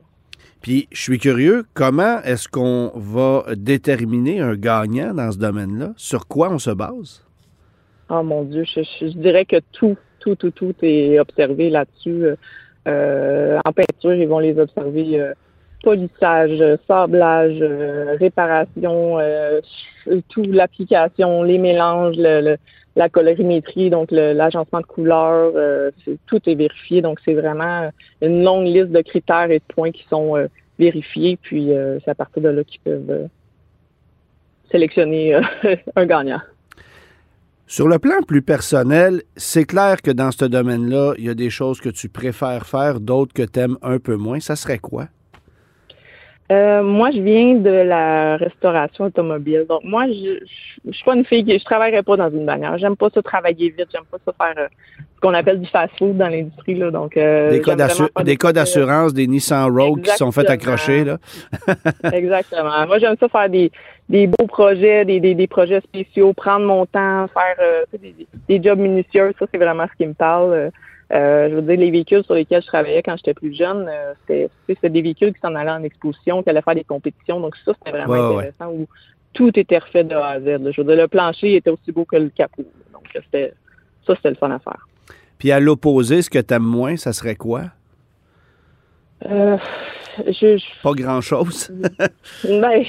Puis 0.60 0.88
je 0.92 1.00
suis 1.00 1.18
curieux, 1.18 1.64
comment 1.74 2.20
est-ce 2.22 2.48
qu'on 2.48 2.92
va 2.94 3.44
déterminer 3.56 4.40
un 4.40 4.54
gagnant 4.54 5.14
dans 5.14 5.32
ce 5.32 5.38
domaine-là? 5.38 5.92
Sur 5.96 6.26
quoi 6.26 6.50
on 6.50 6.58
se 6.58 6.70
base? 6.70 7.24
Oh 8.10 8.22
mon 8.22 8.42
Dieu, 8.42 8.64
je, 8.64 9.06
dirais 9.06 9.44
que 9.44 9.56
tout, 9.72 9.96
tout, 10.18 10.34
tout, 10.34 10.50
tout 10.50 10.74
est 10.82 11.18
observé 11.18 11.70
là-dessus. 11.70 12.26
Euh, 12.88 13.58
en 13.64 13.72
peinture, 13.72 14.14
ils 14.14 14.28
vont 14.28 14.38
les 14.38 14.58
observer 14.58 15.20
euh, 15.20 15.32
polissage, 15.82 16.62
sablage, 16.86 17.62
réparation, 18.18 19.18
tout 20.28 20.42
l'application, 20.42 21.42
les 21.42 21.58
mélanges, 21.58 22.16
la 22.96 23.08
colorimétrie, 23.08 23.90
donc 23.90 24.10
l'agencement 24.10 24.80
de 24.80 24.86
couleurs, 24.86 25.52
euh, 25.54 25.90
tout 26.26 26.40
est 26.46 26.54
vérifié. 26.54 27.02
Donc, 27.02 27.18
c'est 27.24 27.34
vraiment 27.34 27.90
une 28.20 28.42
longue 28.42 28.66
liste 28.66 28.90
de 28.90 29.00
critères 29.00 29.50
et 29.50 29.58
de 29.58 29.74
points 29.74 29.92
qui 29.92 30.04
sont 30.08 30.36
euh, 30.36 30.48
vérifiés. 30.78 31.38
Puis, 31.40 31.72
euh, 31.72 31.98
c'est 32.04 32.10
à 32.10 32.14
partir 32.14 32.42
de 32.42 32.48
là 32.48 32.64
qu'ils 32.64 32.80
peuvent 32.80 33.28
sélectionner 34.70 35.34
un 35.96 36.06
gagnant. 36.06 36.40
Sur 37.66 37.86
le 37.86 38.00
plan 38.00 38.20
plus 38.26 38.42
personnel, 38.42 39.22
c'est 39.36 39.64
clair 39.64 40.02
que 40.02 40.10
dans 40.10 40.32
ce 40.32 40.44
domaine-là, 40.44 41.14
il 41.18 41.24
y 41.24 41.28
a 41.28 41.34
des 41.34 41.50
choses 41.50 41.80
que 41.80 41.88
tu 41.88 42.08
préfères 42.08 42.66
faire, 42.66 42.98
d'autres 42.98 43.32
que 43.32 43.44
tu 43.44 43.60
aimes 43.60 43.78
un 43.82 44.00
peu 44.00 44.16
moins. 44.16 44.40
Ça 44.40 44.56
serait 44.56 44.78
quoi? 44.78 45.06
Euh, 46.50 46.82
moi, 46.82 47.12
je 47.12 47.20
viens 47.20 47.54
de 47.54 47.70
la 47.70 48.36
restauration 48.36 49.04
automobile. 49.04 49.66
Donc, 49.68 49.84
moi, 49.84 50.06
je, 50.08 50.44
je, 50.84 50.92
suis 50.92 51.04
pas 51.04 51.14
une 51.14 51.24
fille 51.24 51.44
qui, 51.44 51.56
je 51.56 51.64
travaillerai 51.64 52.02
pas 52.02 52.16
dans 52.16 52.28
une 52.28 52.44
bannière. 52.44 52.76
J'aime 52.78 52.96
pas 52.96 53.08
ça 53.14 53.22
travailler 53.22 53.68
vite. 53.68 53.86
J'aime 53.92 54.04
pas 54.10 54.18
ça 54.24 54.32
faire 54.36 54.64
euh, 54.64 54.68
ce 55.14 55.20
qu'on 55.20 55.32
appelle 55.32 55.60
du 55.60 55.68
fast-food 55.68 56.16
dans 56.16 56.26
l'industrie, 56.26 56.74
là. 56.74 56.90
Donc, 56.90 57.16
euh, 57.16 57.50
des 57.50 58.36
cas 58.36 58.52
d'assurance, 58.52 59.14
des 59.14 59.28
Nissan 59.28 59.70
Rogue 59.70 60.02
qui 60.02 60.16
sont 60.16 60.32
faits 60.32 60.50
accrocher, 60.50 61.04
là. 61.04 61.18
Exactement. 62.12 62.84
Moi, 62.88 62.98
j'aime 62.98 63.16
ça 63.20 63.28
faire 63.28 63.48
des, 63.48 63.70
des 64.08 64.26
beaux 64.26 64.48
projets, 64.48 65.04
des, 65.04 65.20
des, 65.20 65.36
des, 65.36 65.46
projets 65.46 65.80
spéciaux, 65.82 66.32
prendre 66.32 66.66
mon 66.66 66.84
temps, 66.84 67.28
faire 67.28 67.84
des, 67.96 68.26
des, 68.48 68.60
jobs 68.60 68.80
minutieux. 68.80 69.32
Ça, 69.38 69.46
c'est 69.52 69.58
vraiment 69.58 69.86
ce 69.92 69.96
qui 69.96 70.08
me 70.08 70.14
parle. 70.14 70.72
Euh, 71.12 71.50
je 71.50 71.54
veux 71.56 71.62
dire, 71.62 71.76
les 71.76 71.90
véhicules 71.90 72.24
sur 72.24 72.34
lesquels 72.34 72.62
je 72.62 72.68
travaillais 72.68 73.02
quand 73.02 73.16
j'étais 73.16 73.34
plus 73.34 73.52
jeune, 73.54 73.88
euh, 73.88 74.14
c'était 74.68 74.90
des 74.90 75.02
véhicules 75.02 75.32
qui 75.32 75.40
s'en 75.40 75.54
allaient 75.54 75.70
en 75.70 75.82
exposition, 75.82 76.42
qui 76.42 76.50
allaient 76.50 76.62
faire 76.62 76.76
des 76.76 76.84
compétitions. 76.84 77.40
Donc 77.40 77.56
ça, 77.64 77.72
c'était 77.78 77.96
vraiment 77.96 78.36
intéressant 78.36 78.72
où 78.72 78.86
tout 79.32 79.58
était 79.58 79.78
refait 79.78 80.04
de 80.04 80.14
A 80.14 80.26
à 80.26 80.40
Z. 80.40 80.44
Je 80.44 80.80
veux 80.80 80.86
dire, 80.86 81.02
le 81.02 81.08
plancher 81.08 81.56
était 81.56 81.70
aussi 81.70 81.90
beau 81.90 82.04
que 82.04 82.16
le 82.16 82.28
capot. 82.28 82.64
Donc 82.92 83.04
c'était 83.12 83.52
ça, 84.06 84.14
c'était 84.14 84.30
le 84.30 84.36
fun 84.36 84.50
à 84.50 84.58
faire. 84.60 84.86
Puis 85.38 85.50
à 85.52 85.58
l'opposé, 85.58 86.22
ce 86.22 86.30
que 86.30 86.38
tu 86.38 86.54
aimes 86.54 86.62
moins, 86.62 86.96
ça 86.96 87.12
serait 87.12 87.36
quoi? 87.36 87.62
Euh, 89.26 89.56
je, 90.26 90.58
pas 90.82 90.92
grand-chose. 90.92 91.70
ben, 92.44 92.84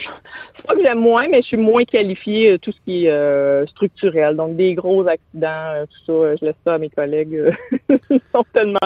c'est 0.56 0.66
pas 0.66 0.76
que 0.76 0.82
j'aime 0.82 1.00
moins, 1.00 1.28
mais 1.28 1.42
je 1.42 1.48
suis 1.48 1.58
moins 1.58 1.84
qualifiée 1.84 2.52
euh, 2.52 2.58
tout 2.58 2.72
ce 2.72 2.78
qui 2.86 3.06
est 3.06 3.12
euh, 3.12 3.66
structurel. 3.68 4.36
Donc, 4.36 4.56
des 4.56 4.74
gros 4.74 5.08
accidents, 5.08 5.74
euh, 5.76 5.86
tout 5.86 6.06
ça, 6.06 6.36
je 6.40 6.46
laisse 6.46 6.56
ça 6.66 6.76
à 6.76 6.78
mes 6.78 6.90
collègues. 6.90 7.54
Ils 8.10 8.22
sont 8.34 8.46
tellement 8.54 8.80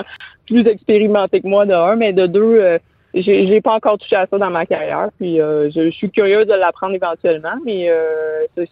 plus 0.47 0.65
expérimentés 0.67 1.41
que 1.41 1.47
moi, 1.47 1.65
de 1.65 1.73
un, 1.73 1.95
mais 1.95 2.13
de 2.13 2.27
deux, 2.27 2.79
j'ai, 3.13 3.47
j'ai 3.47 3.61
pas 3.61 3.73
encore 3.73 3.97
touché 3.97 4.15
à 4.15 4.27
ça 4.27 4.37
dans 4.37 4.49
ma 4.49 4.65
carrière. 4.65 5.09
Puis, 5.19 5.37
je, 5.37 5.89
suis 5.91 6.09
curieuse 6.09 6.47
de 6.47 6.53
l'apprendre 6.53 6.95
éventuellement, 6.95 7.55
mais 7.63 7.91
c'est, 8.55 8.69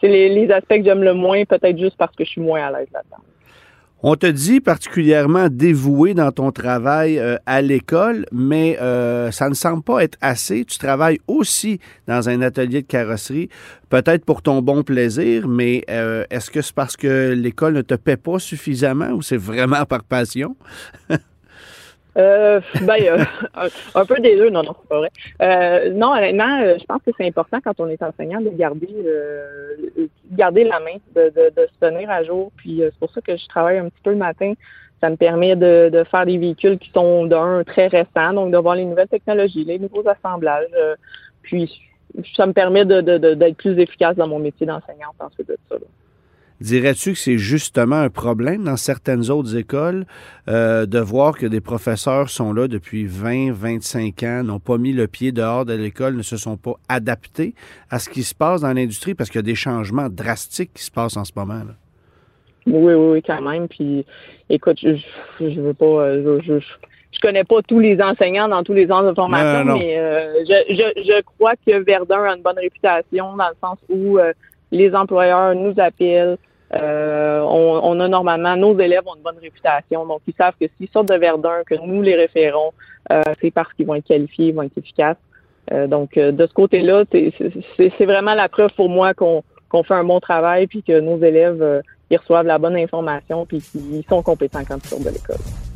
c'est, 0.00 0.08
les, 0.08 0.28
les 0.28 0.50
aspects 0.50 0.76
que 0.76 0.84
j'aime 0.84 1.02
le 1.02 1.14
moins, 1.14 1.44
peut-être 1.44 1.78
juste 1.78 1.96
parce 1.96 2.14
que 2.14 2.24
je 2.24 2.30
suis 2.30 2.40
moins 2.40 2.66
à 2.66 2.70
l'aise 2.70 2.88
là-dedans. 2.92 3.22
On 4.06 4.16
te 4.16 4.26
dit 4.26 4.60
particulièrement 4.60 5.48
dévoué 5.48 6.12
dans 6.12 6.30
ton 6.30 6.52
travail 6.52 7.18
euh, 7.18 7.38
à 7.46 7.62
l'école, 7.62 8.26
mais 8.32 8.76
euh, 8.78 9.30
ça 9.30 9.48
ne 9.48 9.54
semble 9.54 9.82
pas 9.82 10.04
être 10.04 10.18
assez. 10.20 10.66
Tu 10.66 10.76
travailles 10.76 11.20
aussi 11.26 11.80
dans 12.06 12.28
un 12.28 12.42
atelier 12.42 12.82
de 12.82 12.86
carrosserie, 12.86 13.48
peut-être 13.88 14.26
pour 14.26 14.42
ton 14.42 14.60
bon 14.60 14.82
plaisir, 14.82 15.48
mais 15.48 15.86
euh, 15.88 16.26
est-ce 16.28 16.50
que 16.50 16.60
c'est 16.60 16.74
parce 16.74 16.98
que 16.98 17.32
l'école 17.32 17.72
ne 17.72 17.80
te 17.80 17.94
paie 17.94 18.18
pas 18.18 18.38
suffisamment 18.38 19.08
ou 19.08 19.22
c'est 19.22 19.38
vraiment 19.38 19.86
par 19.86 20.04
passion? 20.04 20.54
Euh, 22.16 22.60
ben, 22.82 22.96
euh, 23.02 23.24
un, 23.94 24.06
peu 24.06 24.20
des 24.20 24.36
deux, 24.36 24.50
non, 24.50 24.62
non, 24.62 24.74
c'est 24.80 24.88
pas 24.88 24.98
vrai. 24.98 25.10
Euh, 25.42 25.90
non, 25.90 26.12
honnêtement, 26.12 26.60
euh, 26.60 26.76
je 26.78 26.84
pense 26.84 27.02
que 27.02 27.10
c'est 27.16 27.26
important 27.26 27.58
quand 27.62 27.80
on 27.80 27.88
est 27.88 28.02
enseignant 28.02 28.40
de 28.40 28.50
garder 28.50 28.88
euh, 29.04 29.76
garder 30.32 30.64
la 30.64 30.80
main, 30.80 30.96
de, 31.14 31.30
de, 31.30 31.52
de, 31.54 31.66
se 31.66 31.86
tenir 31.86 32.10
à 32.10 32.22
jour. 32.22 32.52
Puis 32.56 32.80
c'est 32.82 32.98
pour 32.98 33.10
ça 33.10 33.20
que 33.20 33.36
je 33.36 33.46
travaille 33.48 33.78
un 33.78 33.88
petit 33.88 34.02
peu 34.02 34.10
le 34.10 34.16
matin. 34.16 34.54
Ça 35.00 35.10
me 35.10 35.16
permet 35.16 35.56
de, 35.56 35.90
de 35.92 36.04
faire 36.04 36.24
des 36.24 36.38
véhicules 36.38 36.78
qui 36.78 36.90
sont 36.92 37.26
d'un 37.26 37.62
très 37.64 37.88
récent, 37.88 38.32
donc 38.32 38.52
de 38.52 38.58
voir 38.58 38.76
les 38.76 38.84
nouvelles 38.84 39.08
technologies, 39.08 39.64
les 39.64 39.78
nouveaux 39.78 40.04
assemblages. 40.08 40.70
puis 41.42 41.90
ça 42.36 42.46
me 42.46 42.52
permet 42.52 42.84
d'être 42.84 43.56
plus 43.56 43.78
efficace 43.78 44.16
dans 44.16 44.28
mon 44.28 44.38
métier 44.38 44.66
d'enseignante 44.66 45.16
ensuite 45.18 45.48
de 45.48 45.58
ça. 45.68 45.74
Là. 45.74 45.86
Dirais-tu 46.60 47.12
que 47.12 47.18
c'est 47.18 47.36
justement 47.36 47.96
un 47.96 48.10
problème 48.10 48.64
dans 48.64 48.76
certaines 48.76 49.28
autres 49.30 49.56
écoles 49.56 50.06
euh, 50.48 50.86
de 50.86 51.00
voir 51.00 51.36
que 51.36 51.46
des 51.46 51.60
professeurs 51.60 52.30
sont 52.30 52.52
là 52.52 52.68
depuis 52.68 53.06
20, 53.06 53.52
25 53.52 54.22
ans, 54.22 54.44
n'ont 54.44 54.60
pas 54.60 54.78
mis 54.78 54.92
le 54.92 55.08
pied 55.08 55.32
dehors 55.32 55.64
de 55.64 55.74
l'école, 55.74 56.16
ne 56.16 56.22
se 56.22 56.36
sont 56.36 56.56
pas 56.56 56.74
adaptés 56.88 57.54
à 57.90 57.98
ce 57.98 58.08
qui 58.08 58.22
se 58.22 58.34
passe 58.34 58.60
dans 58.60 58.72
l'industrie 58.72 59.14
parce 59.14 59.30
qu'il 59.30 59.38
y 59.38 59.40
a 59.40 59.42
des 59.42 59.56
changements 59.56 60.08
drastiques 60.08 60.72
qui 60.74 60.84
se 60.84 60.92
passent 60.92 61.16
en 61.16 61.24
ce 61.24 61.32
moment. 61.34 61.54
Là? 61.54 61.74
Oui, 62.66 62.94
oui, 62.94 62.94
oui, 62.94 63.22
quand 63.22 63.42
même. 63.42 63.66
Puis, 63.66 64.06
écoute, 64.48 64.78
je, 64.80 64.96
je 65.40 65.60
veux 65.60 65.74
pas, 65.74 65.84
euh, 65.84 66.40
je, 66.40 66.54
je, 66.54 66.60
je, 66.60 67.20
connais 67.20 67.44
pas 67.44 67.62
tous 67.62 67.80
les 67.80 68.00
enseignants 68.00 68.48
dans 68.48 68.62
tous 68.62 68.74
les 68.74 68.90
ans 68.92 69.02
de 69.02 69.12
formation, 69.12 69.76
mais 69.76 69.98
euh, 69.98 70.44
je, 70.48 70.74
je, 70.74 71.02
je 71.02 71.20
crois 71.22 71.54
que 71.66 71.82
Verdun 71.82 72.22
a 72.22 72.36
une 72.36 72.42
bonne 72.42 72.58
réputation 72.58 73.36
dans 73.36 73.48
le 73.48 73.56
sens 73.60 73.78
où 73.88 74.18
les 74.70 74.94
employeurs 74.94 75.54
nous 75.54 75.74
appellent. 75.78 76.36
Euh, 76.74 77.40
on, 77.40 78.00
a 78.00 78.08
normalement, 78.08 78.56
nos 78.56 78.78
élèves 78.78 79.02
ont 79.06 79.14
une 79.14 79.22
bonne 79.22 79.38
réputation, 79.40 80.06
donc 80.06 80.22
ils 80.26 80.34
savent 80.34 80.54
que 80.60 80.66
s'ils 80.76 80.88
sortent 80.88 81.08
de 81.08 81.14
Verdun, 81.14 81.62
que 81.64 81.74
nous 81.74 82.02
les 82.02 82.16
référons, 82.16 82.72
euh, 83.12 83.22
c'est 83.40 83.52
parce 83.52 83.72
qu'ils 83.74 83.86
vont 83.86 83.94
être 83.94 84.06
qualifiés, 84.06 84.48
ils 84.48 84.54
vont 84.54 84.62
être 84.62 84.76
efficaces. 84.76 85.18
Euh, 85.72 85.86
donc, 85.86 86.18
de 86.18 86.46
ce 86.46 86.52
côté-là, 86.52 87.04
c'est 87.12 88.04
vraiment 88.04 88.34
la 88.34 88.48
preuve 88.48 88.72
pour 88.74 88.88
moi 88.88 89.14
qu'on 89.14 89.42
fait 89.84 89.94
un 89.94 90.04
bon 90.04 90.18
travail, 90.20 90.66
puis 90.66 90.82
que 90.82 90.98
nos 90.98 91.18
élèves 91.18 91.82
ils 92.10 92.16
reçoivent 92.16 92.46
la 92.46 92.58
bonne 92.58 92.76
information, 92.76 93.46
puis 93.46 93.60
qu'ils 93.60 94.04
sont 94.08 94.22
compétents 94.22 94.64
quand 94.66 94.76
ils 94.82 94.88
sortent 94.88 95.04
de 95.04 95.10
l'école. 95.10 95.73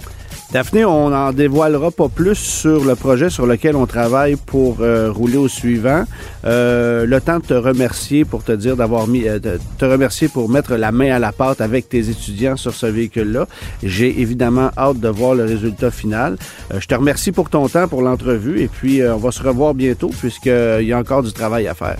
Daphné, 0.50 0.82
on 0.86 1.10
n'en 1.10 1.34
dévoilera 1.34 1.90
pas 1.90 2.08
plus 2.08 2.34
sur 2.34 2.82
le 2.82 2.94
projet 2.94 3.28
sur 3.28 3.46
lequel 3.46 3.76
on 3.76 3.84
travaille 3.84 4.36
pour 4.36 4.78
euh, 4.80 5.12
rouler 5.12 5.36
au 5.36 5.46
suivant. 5.46 6.04
Euh, 6.46 7.04
le 7.04 7.20
temps 7.20 7.38
de 7.38 7.44
te 7.44 7.52
remercier 7.52 8.24
pour 8.24 8.42
te 8.42 8.52
dire 8.52 8.74
d'avoir 8.74 9.08
mis, 9.08 9.28
euh, 9.28 9.38
te 9.76 9.84
remercier 9.84 10.28
pour 10.28 10.48
mettre 10.48 10.76
la 10.76 10.90
main 10.90 11.14
à 11.14 11.18
la 11.18 11.32
pâte 11.32 11.60
avec 11.60 11.90
tes 11.90 12.08
étudiants 12.08 12.56
sur 12.56 12.72
ce 12.72 12.86
véhicule-là. 12.86 13.46
J'ai 13.82 14.22
évidemment 14.22 14.70
hâte 14.78 15.00
de 15.00 15.08
voir 15.08 15.34
le 15.34 15.44
résultat 15.44 15.90
final. 15.90 16.38
je 16.72 16.86
te 16.86 16.94
remercie 16.94 17.30
pour 17.30 17.50
ton 17.50 17.68
temps, 17.68 17.86
pour 17.86 18.00
l'entrevue, 18.00 18.62
et 18.62 18.68
puis 18.68 19.02
on 19.02 19.18
va 19.18 19.30
se 19.32 19.42
revoir 19.42 19.74
bientôt 19.74 20.08
puisqu'il 20.08 20.86
y 20.86 20.94
a 20.94 20.98
encore 20.98 21.22
du 21.22 21.32
travail 21.32 21.68
à 21.68 21.74
faire. 21.74 21.98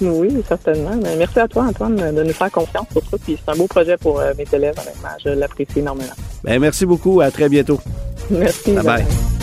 Oui, 0.00 0.42
certainement. 0.46 0.96
merci 1.16 1.38
à 1.38 1.48
toi, 1.48 1.66
Antoine, 1.68 1.96
de 1.96 2.22
nous 2.22 2.32
faire 2.32 2.50
confiance 2.50 2.86
pour 2.92 3.02
ça. 3.02 3.16
Puis 3.24 3.38
c'est 3.42 3.52
un 3.52 3.56
beau 3.56 3.66
projet 3.66 3.96
pour 3.96 4.20
mes 4.36 4.46
élèves, 4.52 4.74
honnêtement. 4.78 5.08
Je 5.24 5.30
l'apprécie 5.30 5.78
énormément. 5.78 6.12
Ben, 6.44 6.60
merci 6.60 6.86
beaucoup. 6.86 7.20
À 7.20 7.30
très 7.30 7.48
bientôt. 7.48 7.80
Merci. 8.30 8.72
bye. 8.72 8.84
bye. 8.84 9.39